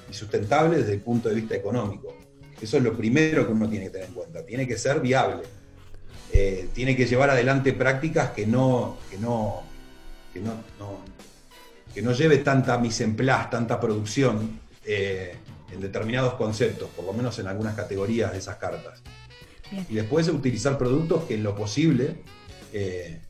[0.09, 2.15] y sustentable desde el punto de vista económico.
[2.59, 4.45] Eso es lo primero que uno tiene que tener en cuenta.
[4.45, 5.43] Tiene que ser viable.
[6.33, 9.61] Eh, tiene que llevar adelante prácticas que no, que no,
[10.33, 10.53] que no,
[11.93, 15.35] que no lleve tanta mise en place, tanta producción eh,
[15.75, 19.01] en determinados conceptos, por lo menos en algunas categorías de esas cartas.
[19.69, 19.85] Bien.
[19.89, 22.17] Y después utilizar productos que en lo posible
[22.73, 23.21] eh,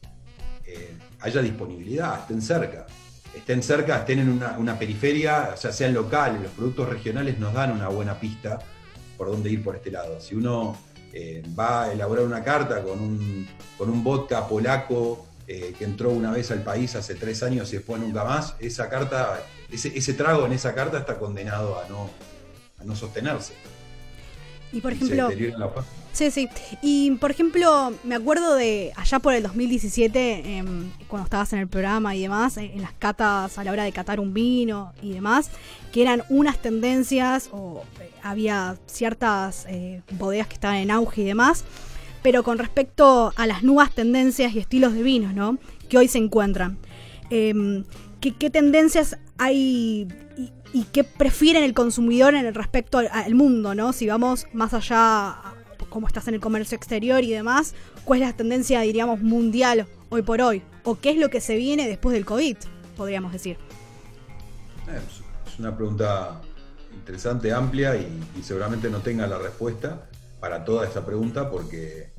[0.66, 2.86] eh, haya disponibilidad, estén cerca.
[3.36, 7.54] Estén cerca, estén en una, una periferia, o sea, sean locales, los productos regionales nos
[7.54, 8.60] dan una buena pista
[9.18, 10.22] por dónde ir por este lado.
[10.22, 10.78] Si uno
[11.12, 16.32] eh, va a elaborar una carta con un, con un vodka polaco que entró una
[16.32, 20.48] vez al país hace tres años y después nunca más, esa carta, ese, ese trago
[20.48, 22.10] en esa carta está condenado a no,
[22.86, 23.54] no sostenerse.
[24.72, 25.30] Y por ejemplo.
[26.12, 26.48] Sí, sí.
[26.82, 31.68] Y por ejemplo, me acuerdo de allá por el 2017, em, cuando estabas en el
[31.68, 35.12] programa y demás, en, en las catas a la hora de catar un vino y
[35.12, 35.50] demás,
[35.92, 41.26] que eran unas tendencias o eh, había ciertas eh, bodegas que estaban en auge y
[41.26, 41.66] demás,
[42.24, 45.58] pero con respecto a las nuevas tendencias y estilos de vinos, ¿no?
[45.90, 46.78] Que hoy se encuentran.
[47.30, 47.84] em,
[48.22, 50.08] qué, qué tendencias hay
[50.38, 53.94] y, y qué prefieren el consumidor en el respecto al, mundo, ¿no?
[53.94, 55.56] Si vamos más allá, a
[55.88, 57.74] cómo estás en el comercio exterior y demás,
[58.04, 60.64] ¿cuál es la tendencia, diríamos, mundial hoy por hoy?
[60.84, 62.58] ¿O qué es lo que se viene después del COVID,
[62.98, 63.56] podríamos decir?
[64.90, 65.00] Eh,
[65.48, 66.42] Es una pregunta
[66.94, 70.10] interesante, amplia y, seguramente no tenga la respuesta
[70.42, 72.10] para toda esta pregunta porque,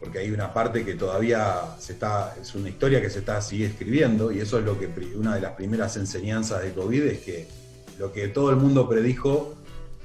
[0.00, 3.66] porque hay una parte que todavía se está, es una historia que se está sigue
[3.66, 7.57] escribiendo y eso es lo que una de las primeras enseñanzas de COVID es que
[7.98, 9.54] lo que todo el mundo predijo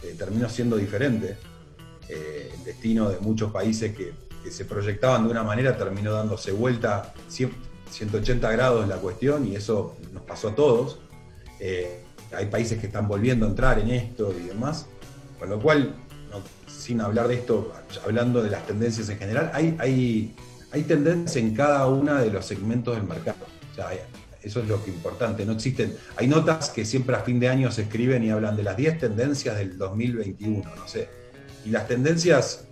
[0.02, 1.38] eh, terminó siendo diferente.
[2.10, 4.14] Eh, el destino de muchos países que,
[4.50, 7.54] se proyectaban de una manera terminó dándose vuelta 100
[7.94, 11.00] 180 grados la cuestión y eso nos pasó a todos.
[11.60, 12.04] Eh,
[12.36, 14.88] hay países que están volviendo a entrar en esto y demás,
[15.40, 15.96] con lo cual,
[16.68, 17.72] sin hablar de esto,
[18.04, 20.34] hablando de las tendencias en general, hay,
[20.72, 23.46] hay, tendencias en cada uno de los segmentos del mercado.
[24.44, 25.46] Eso es lo que importante.
[25.46, 28.64] No existen, hay notas que siempre a fin de año se escriben y hablan de
[28.64, 31.08] las 10 tendencias del 2021, no sé.
[31.66, 32.66] Y las tendencias,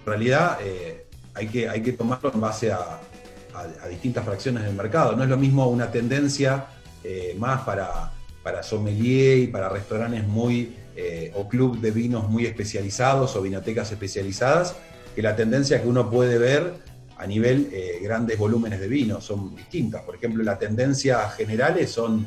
[0.00, 4.64] en realidad, eh, hay, que, hay que tomarlo en base a, a- a distintas fracciones
[4.64, 5.14] del mercado.
[5.16, 6.66] No es lo mismo una tendencia
[7.04, 8.12] eh, más para,
[8.42, 13.90] para sommelier y para restaurantes muy eh, o club de vinos muy especializados o vinotecas
[13.92, 14.74] especializadas,
[15.14, 16.74] que la tendencia que uno puede ver
[17.22, 20.02] a nivel eh, grandes volúmenes de vino son distintas.
[20.02, 22.26] Por ejemplo, la tendencia generales son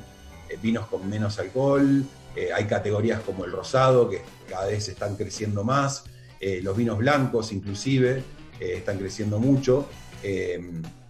[0.50, 5.18] eh, vinos con menos alcohol, eh, hay categorías como el rosado que cada vez están
[5.18, 6.06] creciendo más,
[6.40, 8.24] eh, los vinos blancos inclusive
[8.58, 9.86] están creciendo mucho.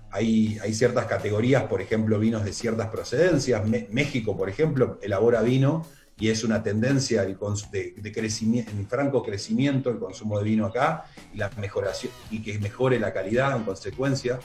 [0.10, 3.62] Hay, hay ciertas categorías, por ejemplo, vinos de ciertas procedencias.
[3.92, 5.86] México, por ejemplo, elabora vino
[6.18, 11.06] y es una tendencia de, de crecimiento, en franco crecimiento el consumo de vino acá
[11.34, 14.40] y, la mejoración, y que mejore la calidad en consecuencia.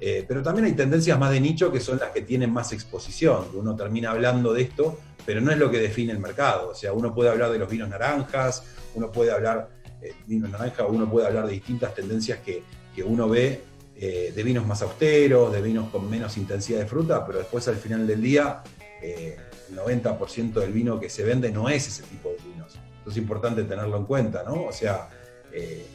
[0.00, 3.46] Eh, pero también hay tendencias más de nicho que son las que tienen más exposición.
[3.54, 6.70] Uno termina hablando de esto, pero no es lo que define el mercado.
[6.70, 8.64] O sea, uno puede hablar de los vinos naranjas,
[8.94, 9.68] uno puede hablar
[10.02, 12.64] eh, vino naranja, uno puede hablar de distintas tendencias que,
[12.94, 13.62] que uno ve
[13.94, 17.76] eh, de vinos más austeros, de vinos con menos intensidad de fruta, pero después al
[17.76, 18.62] final del día
[19.00, 19.36] eh,
[19.72, 22.74] el 90% del vino que se vende no es ese tipo de vinos.
[22.98, 24.64] Entonces es importante tenerlo en cuenta, ¿no?
[24.64, 25.08] O sea,
[25.52, 25.86] eh,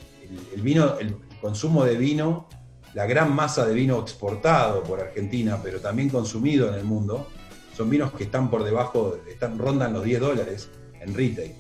[0.54, 2.48] el, vino, el consumo de vino,
[2.94, 7.28] la gran masa de vino exportado por Argentina, pero también consumido en el mundo,
[7.76, 10.70] son vinos que están por debajo, están, rondan los 10 dólares
[11.00, 11.54] en retail.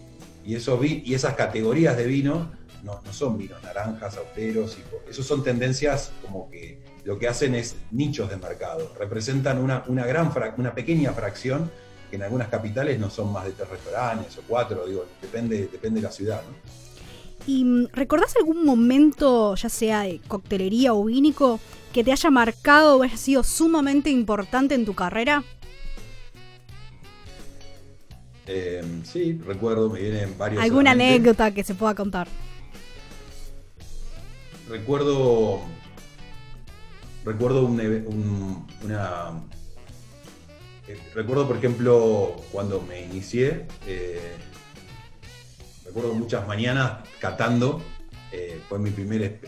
[0.44, 2.52] Y, esos y esas categorías de vino
[2.84, 7.76] no, son vinos naranjas, austeros, y esos son tendencias como que lo que hacen es
[7.92, 11.70] nichos de mercado, representan una, una, gran frac- una pequeña fracción
[12.10, 16.02] que en algunas capitales no son más de tres restaurantes o cuatro, digo, depende, depende
[16.02, 16.42] de la ciudad.
[16.44, 16.56] ¿no?
[17.46, 21.60] ¿Y mm, recordás algún momento, ya sea de coctelería o vínico,
[21.94, 25.44] que te haya marcado o haya sido sumamente importante en tu carrera?
[28.46, 30.64] Eh, sí, recuerdo, me vienen varios.
[30.64, 32.28] ¿Alguna anécdota que se pueda contar?
[34.70, 35.62] Recuerdo.
[37.26, 39.32] Recuerdo un un- una.
[40.88, 43.66] Eh, recuerdo, por ejemplo, cuando me inicié.
[43.86, 44.36] eh,
[45.86, 47.82] recuerdo muchas mañanas catando.
[48.32, 49.40] eh, fue mi primer.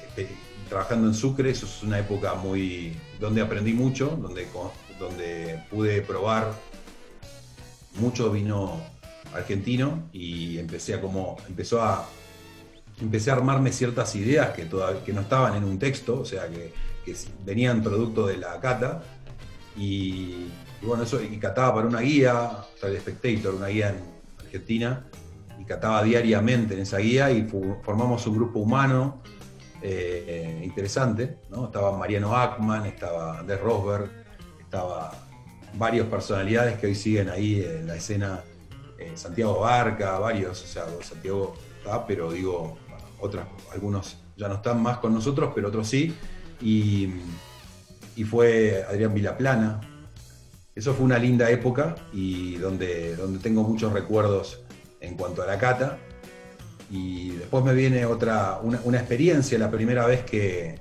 [0.67, 2.97] trabajando en Sucre, eso es una época muy.
[3.19, 4.47] donde aprendí mucho, donde,
[4.99, 6.53] donde pude probar
[7.95, 8.81] mucho vino
[9.33, 11.37] argentino y empecé a como.
[11.47, 12.07] empezó a
[13.01, 16.47] empecé a armarme ciertas ideas que, todavía, que no estaban en un texto, o sea,
[16.49, 16.73] que,
[17.05, 17.15] que
[17.45, 19.01] venían producto de la cata.
[19.77, 20.47] Y,
[20.82, 23.97] y bueno, eso, y cataba para una guía, sea, el Spectator, una guía en
[24.39, 25.05] Argentina,
[25.59, 29.21] y cataba diariamente en esa guía y formamos un grupo humano
[29.82, 31.65] eh, interesante, ¿no?
[31.65, 34.09] Estaba Mariano Ackman, estaba Andrés Rosberg,
[34.59, 35.11] estaba
[35.73, 38.41] varias personalidades que hoy siguen ahí en la escena,
[38.97, 42.77] eh, Santiago Barca, varios, o sea, Santiago está, pero digo,
[43.19, 46.15] otras, algunos ya no están más con nosotros, pero otros sí,
[46.61, 47.09] y,
[48.15, 49.82] y fue Adrián Vilaplana.
[50.80, 54.61] Eso fue una linda época y donde, donde tengo muchos recuerdos
[55.01, 55.97] en cuanto a la cata.
[56.89, 60.80] Y después me viene otra, una, una experiencia, la primera vez que,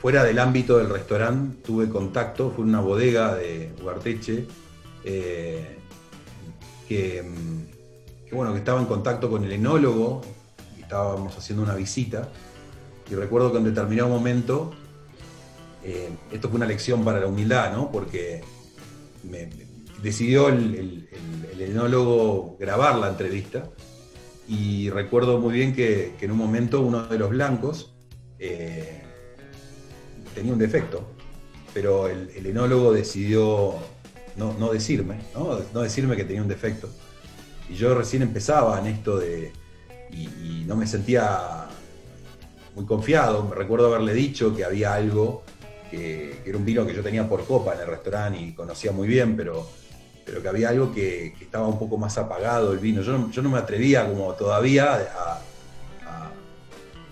[0.00, 4.48] fuera del ámbito del restaurante tuve contacto, fue una bodega de Ugarteche,
[5.04, 5.78] eh,
[6.88, 10.22] que, mm, que, bueno, que estaba en contacto con el enólogo,
[10.76, 12.30] y estábamos haciendo una visita,
[13.08, 14.72] y recuerdo que en determinado momento,
[15.84, 17.90] eh, esto fue una lección para la humildad, ¿no?
[17.90, 18.42] Porque
[19.24, 19.48] me,
[20.02, 21.08] decidió el,
[21.58, 23.70] enólogo grabar la entrevista,
[24.48, 27.94] y recuerdo muy bien que, en un momento uno de los blancos
[28.38, 29.00] eh,
[30.34, 31.08] tenía un defecto.
[31.72, 33.74] pero el, enólogo decidió
[34.36, 35.60] no, no decirme, ¿no?
[35.72, 36.88] no decirme que tenía un defecto.
[37.70, 39.52] Y yo recién empezaba en esto de.
[40.10, 41.68] Y, y no me sentía
[42.74, 43.44] muy confiado.
[43.44, 45.44] Me recuerdo haberle dicho que había algo,
[45.92, 48.90] que, que era un vino que yo tenía por copa en el restaurante y conocía
[48.92, 49.68] muy bien, pero,
[50.26, 53.02] pero que había algo que, que estaba un poco más apagado el vino.
[53.02, 55.40] Yo no, yo no me atrevía como todavía a.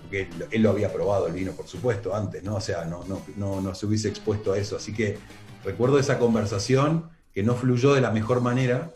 [0.03, 2.57] porque él, él lo había probado el vino, por supuesto, antes, ¿no?
[2.57, 4.77] O sea, no, no, no, no se hubiese expuesto a eso.
[4.77, 5.19] Así que
[5.65, 8.91] recuerdo esa conversación que no fluyó de la mejor manera,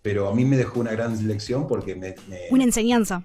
[0.00, 3.22] pero a mí me dejó una gran lección porque me, me- Una enseñanza.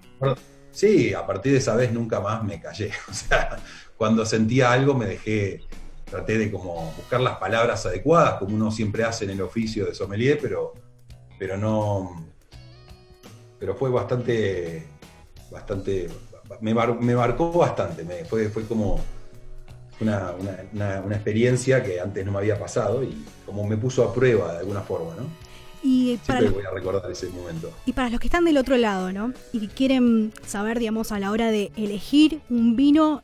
[0.70, 2.90] Sí, a partir de esa vez nunca más me callé.
[3.10, 3.56] O sea,
[3.96, 5.62] cuando sentía algo me dejé,
[6.04, 9.94] traté de como buscar las palabras adecuadas, como uno siempre hace en el oficio de
[9.94, 10.74] sommelier, pero,
[11.38, 12.26] pero no,
[13.58, 14.86] pero fue bastante,
[15.50, 16.08] bastante,
[16.60, 19.00] me, mar- me marcó bastante, me, fue, fue como
[20.00, 24.04] una, una- una- una experiencia que antes no me había pasado y como me puso
[24.04, 25.24] a prueba de alguna forma, ¿no?
[25.86, 27.70] Y para, Siempre los, voy a recordar ese momento.
[27.84, 29.32] y para los que están del otro lado, ¿no?
[29.52, 33.22] Y que quieren saber, digamos, a la hora de elegir un vino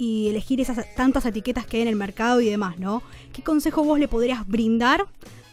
[0.00, 3.02] y elegir esas tantas etiquetas que hay en el mercado y demás, ¿no?
[3.34, 5.04] ¿Qué consejo vos le podrías brindar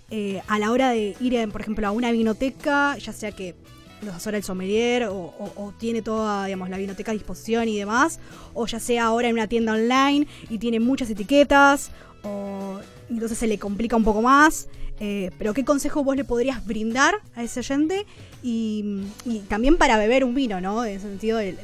[0.09, 3.55] eh, a la hora de ir, por ejemplo, a una vinoteca, ya sea que
[4.01, 8.21] los asesora el sommelier o, tiene toda, digamos, la vinoteca a disposición y demás,
[8.53, 11.91] o ya sea ahora en una tienda online y tiene muchas etiquetas,
[12.23, 12.79] o
[13.09, 14.69] entonces se le complica un poco más.
[15.01, 18.05] eh, pero ¿qué consejo vos le podrías brindar a ese oyente?
[18.41, 19.01] Y,
[19.49, 20.85] también para beber un vino, ¿no?
[20.85, 21.57] En el sentido de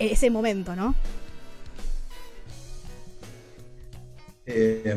[0.00, 0.96] ese momento, ¿no?
[4.50, 4.96] Eh,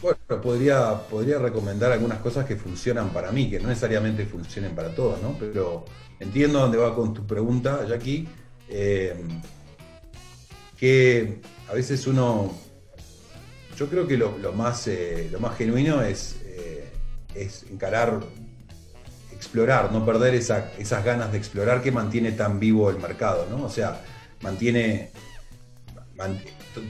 [0.00, 4.94] bueno, podría, podría recomendar algunas cosas que funcionan para mí, que no necesariamente funcionen para
[4.94, 5.36] todos, ¿no?
[5.38, 5.84] Pero
[6.18, 8.26] entiendo dónde va con tu pregunta, Jackie.
[8.68, 9.14] Eh,
[10.78, 12.52] que a veces uno.
[13.76, 16.88] Yo creo que lo, más, eh, lo más genuino es, eh,
[17.34, 18.20] es encarar,
[19.32, 23.64] explorar, no perder esa- esas ganas de explorar que mantiene tan vivo el mercado, ¿no?
[23.64, 24.00] O sea,
[24.42, 25.10] mantiene
[26.16, 26.40] man-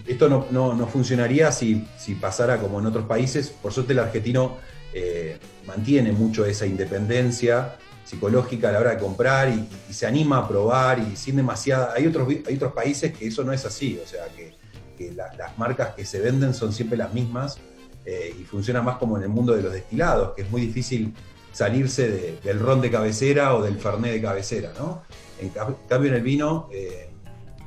[0.06, 3.48] esto no, no- no funcionaría si, si pasara como en otros países.
[3.48, 4.56] Por suerte el argentino
[4.92, 10.48] eh, mantiene mucho esa independencia psicológica a la hora de comprar y, se anima a
[10.48, 11.92] probar y sin demasiada...
[11.96, 14.52] Hay otros, hay otros países que eso no es así, o sea, que,
[14.98, 17.58] que la- las marcas que se venden son siempre las mismas
[18.04, 21.14] eh, y funciona más como en el mundo de los destilados, que es muy difícil
[21.52, 25.02] salirse de- del ron de cabecera o del fernet de cabecera, ¿no?
[25.40, 26.68] En ca- cambio en el vino...
[26.72, 27.10] eh,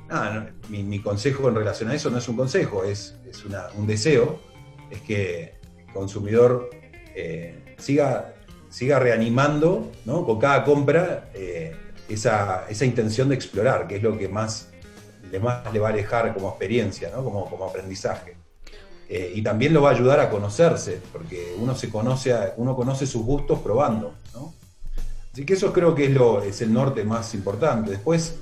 [0.09, 3.43] No, mi, consejo en relación a eso no es un consejo, es, es
[3.75, 4.39] un deseo,
[4.89, 5.55] es que
[5.85, 6.69] el consumidor
[7.13, 8.33] eh, siga,
[8.69, 11.75] siga reanimando con cada compra eh,
[12.07, 14.69] esa, esa intención de explorar, que es lo que más
[15.31, 18.37] le, más le va a alejar como experiencia, como, como aprendizaje.
[19.09, 23.05] Eh, y también lo va a ayudar a conocerse, porque uno se conoce, uno conoce
[23.05, 24.15] sus gustos probando.
[25.31, 27.91] Así que eso creo que es, lo, es el norte más importante.
[27.91, 28.39] Después,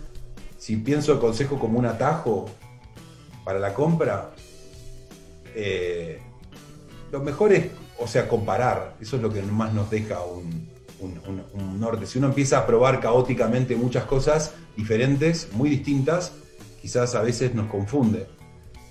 [0.66, 2.47] si pienso el consejo como un atajo
[3.43, 4.32] para la compra,
[5.53, 6.20] eh,
[7.11, 7.68] lo mejor es,
[7.99, 8.95] o sea, comparar.
[8.99, 10.68] Eso es lo que más nos deja un,
[11.01, 12.07] un- un- norte.
[12.07, 16.32] Si uno empieza a probar caóticamente muchas cosas diferentes, muy distintas,
[16.82, 18.26] quizás a veces nos confunde.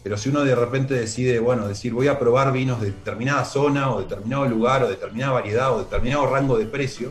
[0.04, 3.90] Pero si uno de repente decide, bueno, decir voy a probar vinos de determinada zona
[3.92, 7.10] o determinado lugar o determinada variedad o determinado rango de precio,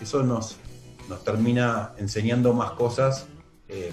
[0.00, 0.54] eso nos,
[1.08, 3.26] nos termina enseñando más cosas
[3.68, 3.92] eh,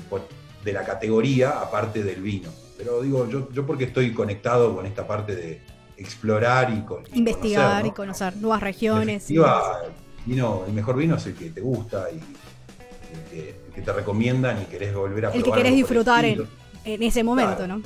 [0.63, 2.49] de la categoría aparte del vino.
[2.77, 5.61] Pero digo, yo, yo porque estoy conectado con esta parte de
[5.97, 7.87] explorar y, con- y Investigar conocer, ¿no?
[7.87, 9.31] y conocer nuevas regiones.
[9.31, 9.43] y el,
[10.25, 13.93] vino, el mejor vino es el que te gusta y el que, el que te
[13.93, 16.47] recomiendan y querés volver a el que probar querés algo por el disfrutar en,
[16.83, 17.77] en ese momento, Claro.
[17.77, 17.83] ¿no?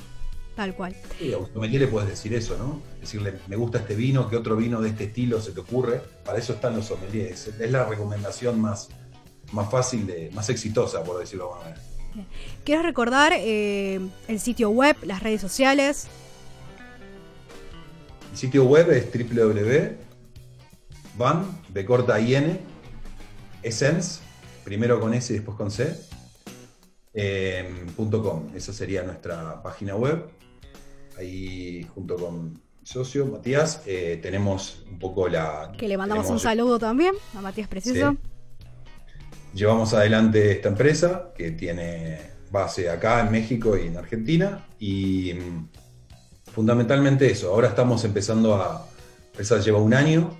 [0.55, 0.93] Tal cual.
[1.17, 2.81] Sí, a un sommelier le puedes decir eso, ¿no?
[2.99, 6.01] Decirle, me gusta este vino, ¿qué otro vino de este estilo se te ocurre?
[6.25, 7.47] Para eso están los sommeliers.
[7.47, 8.89] Es la recomendación más,
[9.51, 11.89] más fácil, de, más exitosa, por decirlo de alguna manera.
[12.63, 16.07] ¿Quieres recordar eh, el sitio web, las redes sociales?
[18.31, 19.97] El sitio web es www.van,
[21.69, 22.59] de corta IN,
[23.63, 24.21] essence,
[24.63, 25.95] primero con S y después con C,
[27.13, 28.47] eh, punto .com.
[28.55, 30.29] Esa sería nuestra página web.
[31.17, 35.73] Ahí, junto con mi socio, Matías, eh, tenemos un poco la...
[35.77, 38.11] Que le mandamos un saludo también a Matías Preciso.
[38.11, 38.17] Sí.
[39.53, 42.19] Llevamos adelante esta empresa que tiene
[42.51, 45.69] base acá en México y en Argentina y mm,
[46.51, 47.49] fundamentalmente eso.
[47.51, 48.85] Ahora estamos empezando a...
[49.31, 50.37] Empresa lleva un año.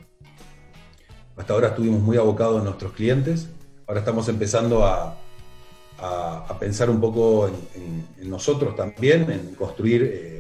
[1.38, 3.48] Hasta ahora estuvimos muy abocados a nuestros clientes.
[3.88, 5.18] Ahora estamos empezando a,
[5.98, 10.40] a- pensar un poco en, nosotros también, en construir eh,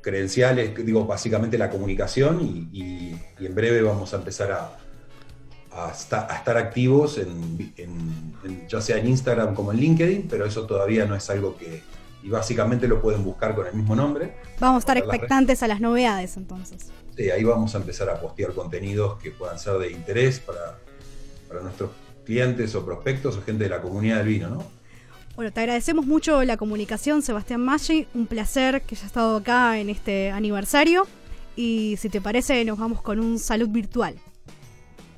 [0.00, 2.40] credenciales, digo, básicamente la comunicación
[2.72, 4.78] y en breve vamos a empezar a,
[5.74, 10.28] a, esta- a estar activos en, en- en- ya sea en Instagram como en LinkedIn,
[10.28, 11.82] pero eso todavía no es algo que,
[12.22, 14.34] y básicamente lo pueden buscar con el mismo nombre.
[14.60, 16.90] Vamos a estar expectantes a las novedades entonces.
[17.16, 20.78] Sí, ahí vamos a empezar a postear contenidos que puedan ser de interés para,
[21.48, 21.90] para nuestros
[22.24, 24.64] clientes o prospectos o gente de la comunidad del vino, ¿no?
[25.36, 28.06] Bueno, te agradecemos mucho la comunicación, Sebastián Maggi.
[28.14, 31.06] Un placer que hayas estado acá en este aniversario.
[31.56, 34.14] Y si te parece, nos vamos con un salud virtual.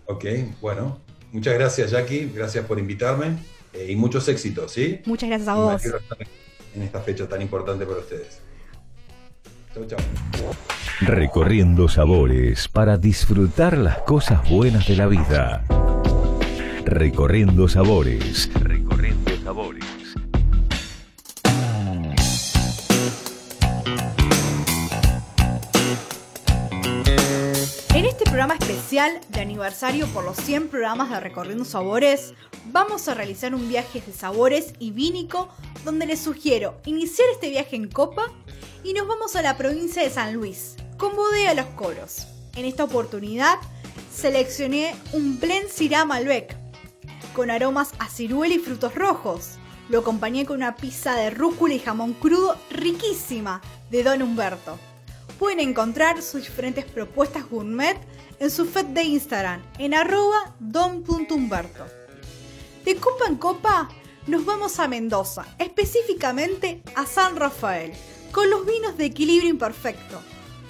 [0.07, 0.25] Ok,
[0.61, 0.99] bueno.
[1.33, 2.31] Muchas gracias, Jackie.
[2.35, 3.37] Gracias por invitarme
[3.73, 5.01] eh, y muchos éxitos, ¿sí?
[5.05, 5.83] Muchas gracias a vos.
[6.75, 8.41] en esta fecha tan importante para ustedes.
[9.75, 9.99] Chau, chau.
[11.01, 15.65] Recorriendo sabores para disfrutar las cosas buenas de la vida.
[16.85, 18.51] Recorriendo sabores.
[18.55, 18.96] Recorriendo
[28.27, 32.35] programa especial de aniversario por los 100 programas de Recorriendo Sabores,
[32.67, 35.49] vamos a realizar un viaje de sabores y vínico
[35.85, 38.33] donde les sugiero iniciar este viaje en copa
[38.83, 42.27] y nos vamos a la provincia de San Luis, con Bodega Los Coros.
[42.57, 43.59] En esta oportunidad
[44.13, 46.57] seleccioné un blend Syrah Malbec
[47.35, 49.53] con aromas a ciruela y frutos rojos.
[49.89, 53.61] Lo acompañé con una pizza de rúcula y jamón crudo riquísima
[53.91, 54.79] de Don Humberto.
[55.39, 57.99] Pueden encontrar sus diferentes propuestas gourmet
[58.41, 61.85] en su feed de Instagram en arroba don.humberto.
[62.85, 63.89] De copa en copa
[64.27, 67.93] nos vamos a Mendoza, específicamente a San Rafael,
[68.33, 70.21] con los vinos de equilibrio imperfecto,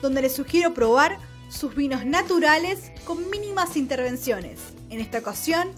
[0.02, 4.60] donde les sugiero probar sus vinos naturales con mínimas intervenciones.
[4.90, 5.70] En esta ocasión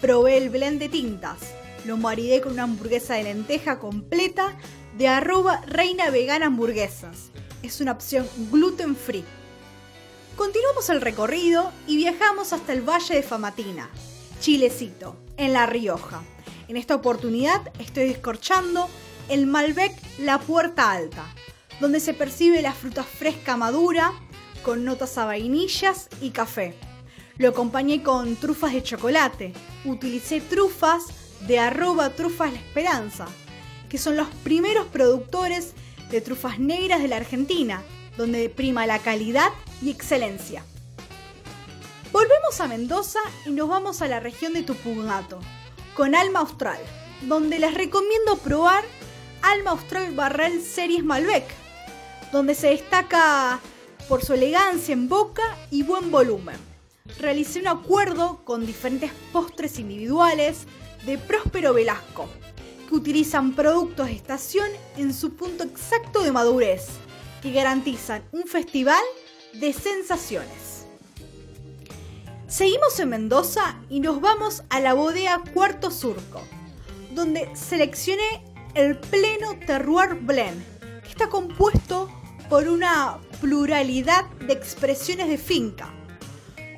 [0.00, 1.38] probé el blend de tintas.
[1.84, 4.56] Lo maridé con una hamburguesa de lenteja completa
[4.96, 7.30] de arroba reina vegana hamburguesas.
[7.62, 9.24] Es una opción gluten free.
[10.36, 13.90] Continuamos el recorrido y viajamos hasta el Valle de Famatina,
[14.40, 16.22] Chilecito, en La Rioja.
[16.68, 18.88] En esta oportunidad estoy descorchando
[19.28, 21.24] el Malbec La Puerta Alta,
[21.80, 24.12] donde se percibe la fruta fresca madura
[24.62, 26.74] con notas a vainillas y café.
[27.38, 29.52] Lo acompañé con trufas de chocolate.
[29.84, 31.04] Utilicé trufas
[31.46, 33.26] de arroba trufas la esperanza,
[33.88, 35.74] que son los primeros productores
[36.10, 37.82] de trufas negras de la Argentina,
[38.16, 39.50] donde prima la calidad
[39.82, 40.64] y excelencia.
[42.12, 45.40] Volvemos a Mendoza y nos vamos a la región de Tupungato,
[45.94, 46.78] con Alma Austral,
[47.22, 48.84] donde les recomiendo probar
[49.42, 51.44] Alma Austral Barrel Series Malbec,
[52.32, 53.60] donde se destaca
[54.08, 56.56] por su elegancia en boca y buen volumen.
[57.18, 60.66] Realicé un acuerdo con diferentes postres individuales
[61.04, 62.28] de Próspero Velasco,
[62.96, 66.86] utilizan productos de estación en su punto exacto de madurez,
[67.42, 69.02] que garantizan un festival
[69.54, 70.86] de sensaciones.
[72.48, 76.42] Seguimos en Mendoza y nos vamos a la bodega Cuarto Surco,
[77.14, 78.42] donde seleccioné
[78.74, 80.62] el pleno Terroir Blend,
[81.02, 82.08] que está compuesto
[82.48, 85.92] por una pluralidad de expresiones de finca.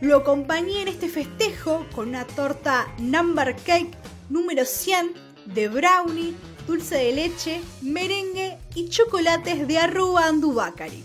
[0.00, 3.90] Lo acompañé en este festejo con una torta Number Cake
[4.30, 6.36] número 100 de brownie,
[6.66, 11.02] dulce de leche, merengue y chocolates de arroba andubacari.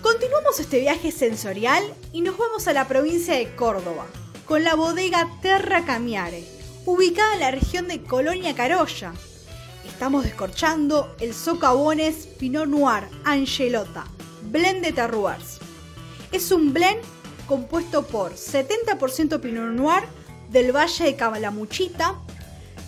[0.00, 1.82] Continuamos este viaje sensorial
[2.12, 4.06] y nos vamos a la provincia de Córdoba,
[4.46, 6.44] con la bodega Terra Camiare,
[6.86, 9.12] ubicada en la región de Colonia Carolla.
[9.86, 14.06] Estamos descorchando el socavones Pinot Noir Angelota,
[14.50, 15.58] blend de terroirs.
[16.32, 17.02] Es un blend
[17.46, 20.04] compuesto por 70% Pinot Noir
[20.50, 22.18] del Valle de Calamuchita,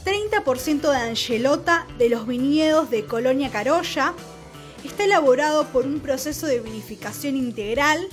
[0.06, 4.14] 30% de Angelota de los viñedos de Colonia Carolla.
[4.84, 8.06] Está elaborado por un proceso de vinificación integral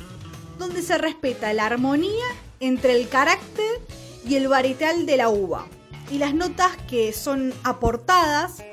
[0.57, 2.25] donde se respeta la armonía
[2.59, 3.79] entre el carácter
[4.27, 5.67] y el varietal de la uva
[6.09, 8.63] y las notas que son aportadas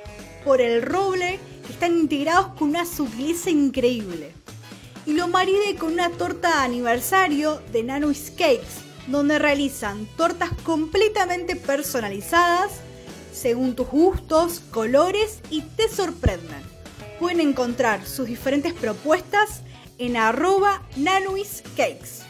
[0.42, 4.32] por el roble que están integrados con una sutileza increíble.
[5.04, 11.54] Y lo maridé con una torta de aniversario de Nanois Cakes, donde realizan tortas completamente
[11.54, 12.80] personalizadas
[13.40, 16.60] según tus gustos, colores y te sorprenden.
[17.18, 19.62] Pueden encontrar sus diferentes propuestas
[19.96, 22.20] en arroba Nanois Cakes.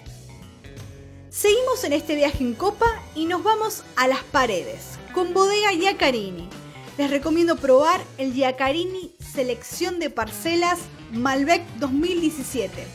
[1.30, 2.86] Seguimos en este viaje en copa
[3.16, 6.48] y nos vamos a las paredes con bodega Giacarini.
[6.96, 10.78] Les recomiendo probar el Giacarini Selección de Parcelas
[11.12, 12.86] Malbec 2017,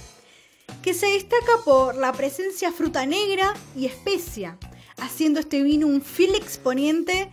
[0.81, 4.57] que se destaca por la presencia fruta negra y especia,
[4.97, 7.29] haciendo este vino un fiel exponente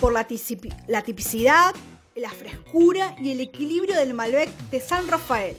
[0.00, 1.74] por la, tipicidad,
[2.14, 5.56] la frescura y el equilibrio del Malbec de San Rafael.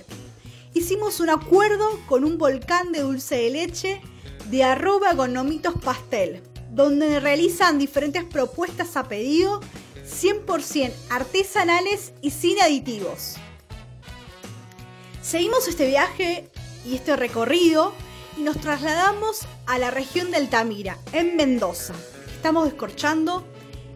[0.74, 4.02] hicimos un acuerdo con un volcán de dulce de leche
[4.50, 9.62] de arroba con nomitos pastel, donde realizan diferentes propuestas a pedido
[10.06, 13.36] 100% artesanales y sin aditivos.
[15.22, 16.50] Seguimos este viaje
[16.86, 17.94] y este recorrido
[18.38, 21.94] y nos trasladamos a la región de Altamira, en Mendoza.
[22.34, 23.46] Estamos descorchando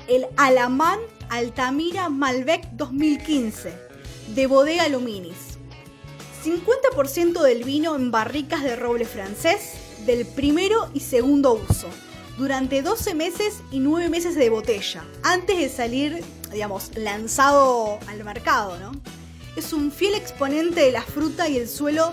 [0.07, 0.99] el Alamán
[1.29, 3.73] Altamira Malbec 2015
[4.35, 5.57] de Bodega Luminis.
[6.43, 9.73] 50% del vino en barricas de roble francés
[10.05, 11.87] del primero y segundo uso,
[12.37, 18.77] durante 12 meses y 9 meses de botella, antes de salir, digamos, lanzado al mercado,
[18.79, 18.91] ¿no?
[19.55, 22.11] Es un fiel exponente de la fruta y el suelo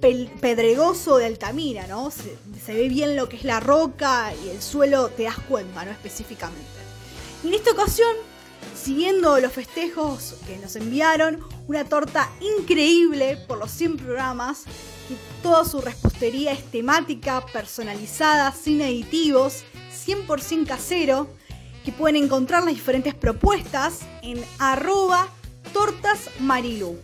[0.00, 2.10] pedregoso de Altamira, ¿no?
[2.10, 5.84] Se, se ve bien lo que es la roca y el suelo, te das cuenta,
[5.84, 5.90] ¿no?
[5.90, 6.81] Específicamente.
[7.42, 8.14] Y en esta ocasión,
[8.80, 14.64] siguiendo los festejos que nos enviaron, una torta increíble por los 100 programas,
[15.08, 19.64] que toda su repostería es temática, personalizada, sin aditivos,
[20.06, 21.28] 100% casero,
[21.84, 25.28] que pueden encontrar las diferentes propuestas en arroba
[25.72, 26.96] tortasmarilú.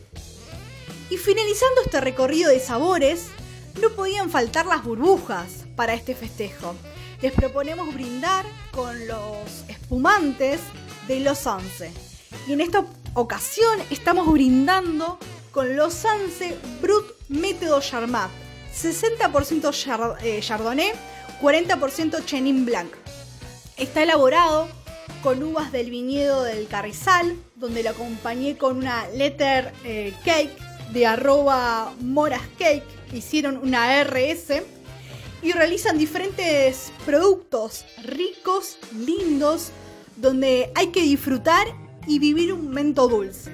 [1.11, 3.27] Y finalizando este recorrido de sabores,
[3.81, 6.75] no podían faltar las burbujas para este festejo.
[7.21, 10.61] Les proponemos brindar con los espumantes
[11.09, 11.91] de Los Anse.
[12.47, 15.19] Y en esta ocasión estamos brindando
[15.51, 18.31] con Los Anse Brut Método Charmat.
[18.73, 20.93] 60% char- eh, Chardonnay,
[21.41, 22.91] 40% Chenin Blanc.
[23.77, 24.69] Está elaborado
[25.23, 30.51] con uvas del viñedo del Carrizal, donde lo acompañé con una letter eh, cake
[30.93, 34.63] de arroba moras cake, hicieron una RS
[35.43, 39.71] y realizan diferentes productos ricos, lindos,
[40.17, 41.67] donde hay que disfrutar
[42.07, 43.53] y vivir un momento dulce.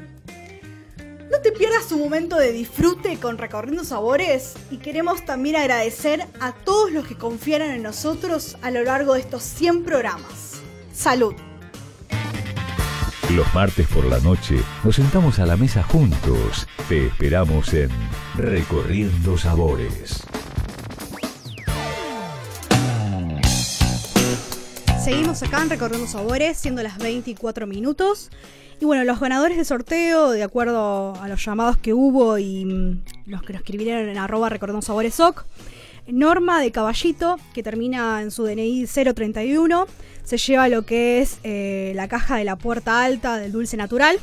[1.31, 6.53] No te pierdas un momento de disfrute con Recorriendo Sabores y queremos también agradecer a
[6.53, 10.61] todos los que confiaron en nosotros a lo largo de estos 100 programas.
[10.93, 11.35] Salud.
[13.31, 16.69] Los martes por la noche nos sentamos a la mesa juntos.
[16.89, 17.89] Te esperamos en
[18.37, 20.25] Recorriendo Sabores.
[25.05, 28.31] Seguimos acá en Recorriendo Sabores, siendo las 24 minutos.
[28.81, 33.05] Y bueno, los ganadores de sorteo, de acuerdo a los llamados que hubo y mm,
[33.27, 35.21] los que nos escribieron en arroba Recordando Sabores
[36.07, 39.87] Norma de Caballito, que termina en su DNI 031,
[40.25, 44.17] se lleva lo que es eh, la caja de la puerta alta del dulce natural.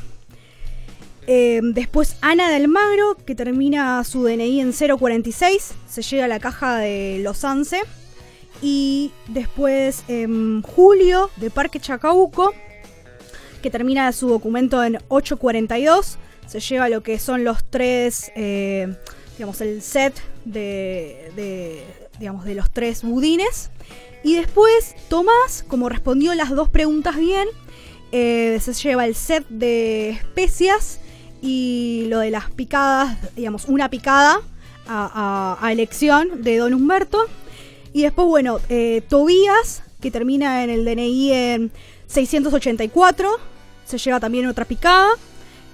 [1.28, 6.78] Eh, después Ana del Magro, que termina su DNI en 046, se lleva la caja
[6.78, 7.82] de Los Anse.
[8.62, 12.54] Y después em, Julio de Parque Chacabuco,
[13.60, 18.94] que termina su documento en 842, se lleva lo que son los tres, eh,
[19.36, 21.82] digamos, el set de,
[22.20, 23.70] digamos, de los tres budines.
[24.22, 27.48] Y después Tomás, como respondió las dos preguntas bien,
[28.12, 31.00] eh, se lleva el set de especias
[31.40, 34.40] y lo de las picadas, digamos, una picada
[34.86, 37.26] a elección de Don Humberto.
[37.92, 41.72] Y después, bueno, eh, Tobías, que termina en el DNI en
[42.06, 43.28] 684,
[43.84, 45.10] se lleva también otra picada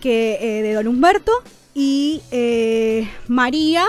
[0.01, 1.33] que eh, de Don Humberto.
[1.75, 3.85] Y eh, María,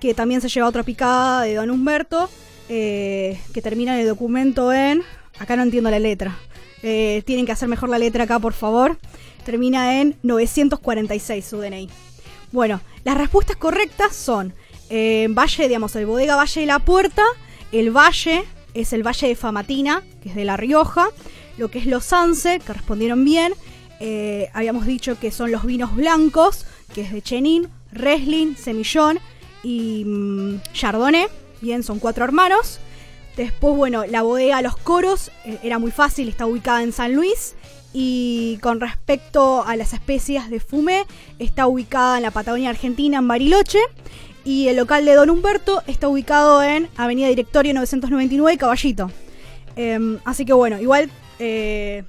[0.00, 2.28] que también se lleva otra picada de Don Humberto,
[2.68, 5.02] que termina en el documento en...
[5.38, 6.38] Acá no entiendo la letra.
[6.80, 8.96] Tienen que hacer mejor la letra acá, por favor.
[9.44, 11.90] Termina en 946 su DNI.
[12.50, 14.54] Bueno, las respuestas correctas son
[14.94, 17.22] eh, Valle, digamos, el bodega Valle de la Puerta,
[17.72, 18.44] el Valle
[18.74, 21.08] es el Valle de Famatina, que es de La Rioja,
[21.58, 23.54] lo que es los Anse, que respondieron bien,
[24.00, 29.20] eh, habíamos dicho que son los vinos blancos, que es de Chenin, Reslin, Semillón
[29.62, 31.26] y mm, Chardonnay,
[31.60, 32.80] bien, son cuatro hermanos.
[33.36, 37.54] Después, bueno, la bodega Los Coros eh, era muy fácil, está ubicada en San Luis.
[37.94, 41.04] Y con respecto a las especies de fumé,
[41.38, 43.78] está ubicada en la Patagonia Argentina, en Bariloche.
[44.44, 49.10] Y el local de Don Humberto está ubicado en Avenida Directorio 999, Caballito.
[49.76, 52.04] Em, así que bueno, igual eh,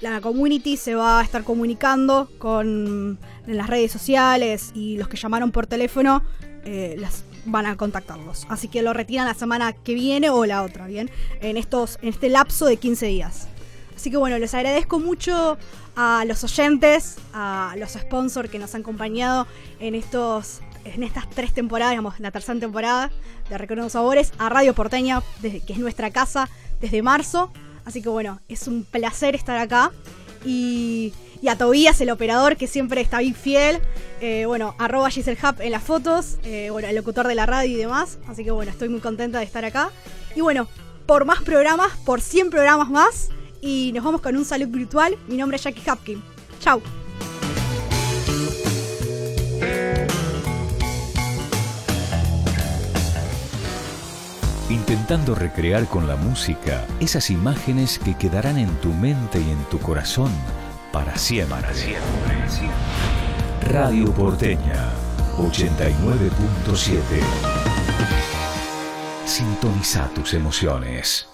[0.00, 5.16] la community se va a estar comunicando con en las redes sociales y los que
[5.16, 6.22] llamaron por teléfono
[6.64, 7.02] eh,
[7.44, 8.46] van a contactarlos.
[8.48, 11.10] Así que lo retiran la semana que viene o la otra, ¿bien?
[11.40, 13.48] En, estos, en este lapso de 15 días.
[13.94, 15.58] Así que bueno, les agradezco mucho
[15.96, 19.46] a los oyentes, a los sponsors que nos han acompañado
[19.78, 23.10] en estos en estas tres temporadas, digamos, la tercera temporada
[23.48, 26.48] de Recorriendo Sabores, a Radio Porteña, desde, que es nuestra casa
[26.80, 27.52] desde marzo.
[27.84, 29.92] Así que bueno, es un placer estar acá.
[30.44, 33.80] Y, y a Tobías, el operador, que siempre está bien fiel.
[34.20, 37.70] Eh, bueno, arroba Giselle Hub en las fotos, eh, bueno, el locutor de la radio
[37.70, 38.18] y demás.
[38.28, 39.90] Así que bueno, estoy muy contenta de estar acá.
[40.34, 40.68] Y bueno,
[41.06, 43.28] por más programas, por 100 programas más.
[43.60, 45.16] Y nos vamos con un salud virtual.
[45.28, 46.22] Mi nombre es Jackie Hapkin.
[46.60, 46.82] Chau.
[54.70, 59.78] Intentando recrear con la música esas imágenes que quedarán en tu mente y en tu
[59.78, 60.32] corazón
[60.90, 61.58] para siempre.
[63.60, 64.90] Radio Porteña
[65.36, 67.00] 89.7
[69.26, 71.33] Sintoniza tus emociones.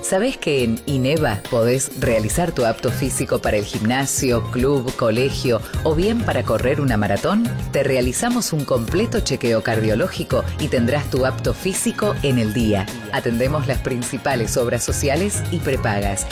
[0.00, 5.94] ¿Sabés que en INEVA podés realizar tu apto físico para el gimnasio, club, colegio o
[5.94, 7.44] bien para correr una maratón?
[7.72, 12.86] Te realizamos un completo chequeo cardiológico y tendrás tu apto físico en el día.
[13.12, 16.26] Atendemos las principales obras sociales y prepagas.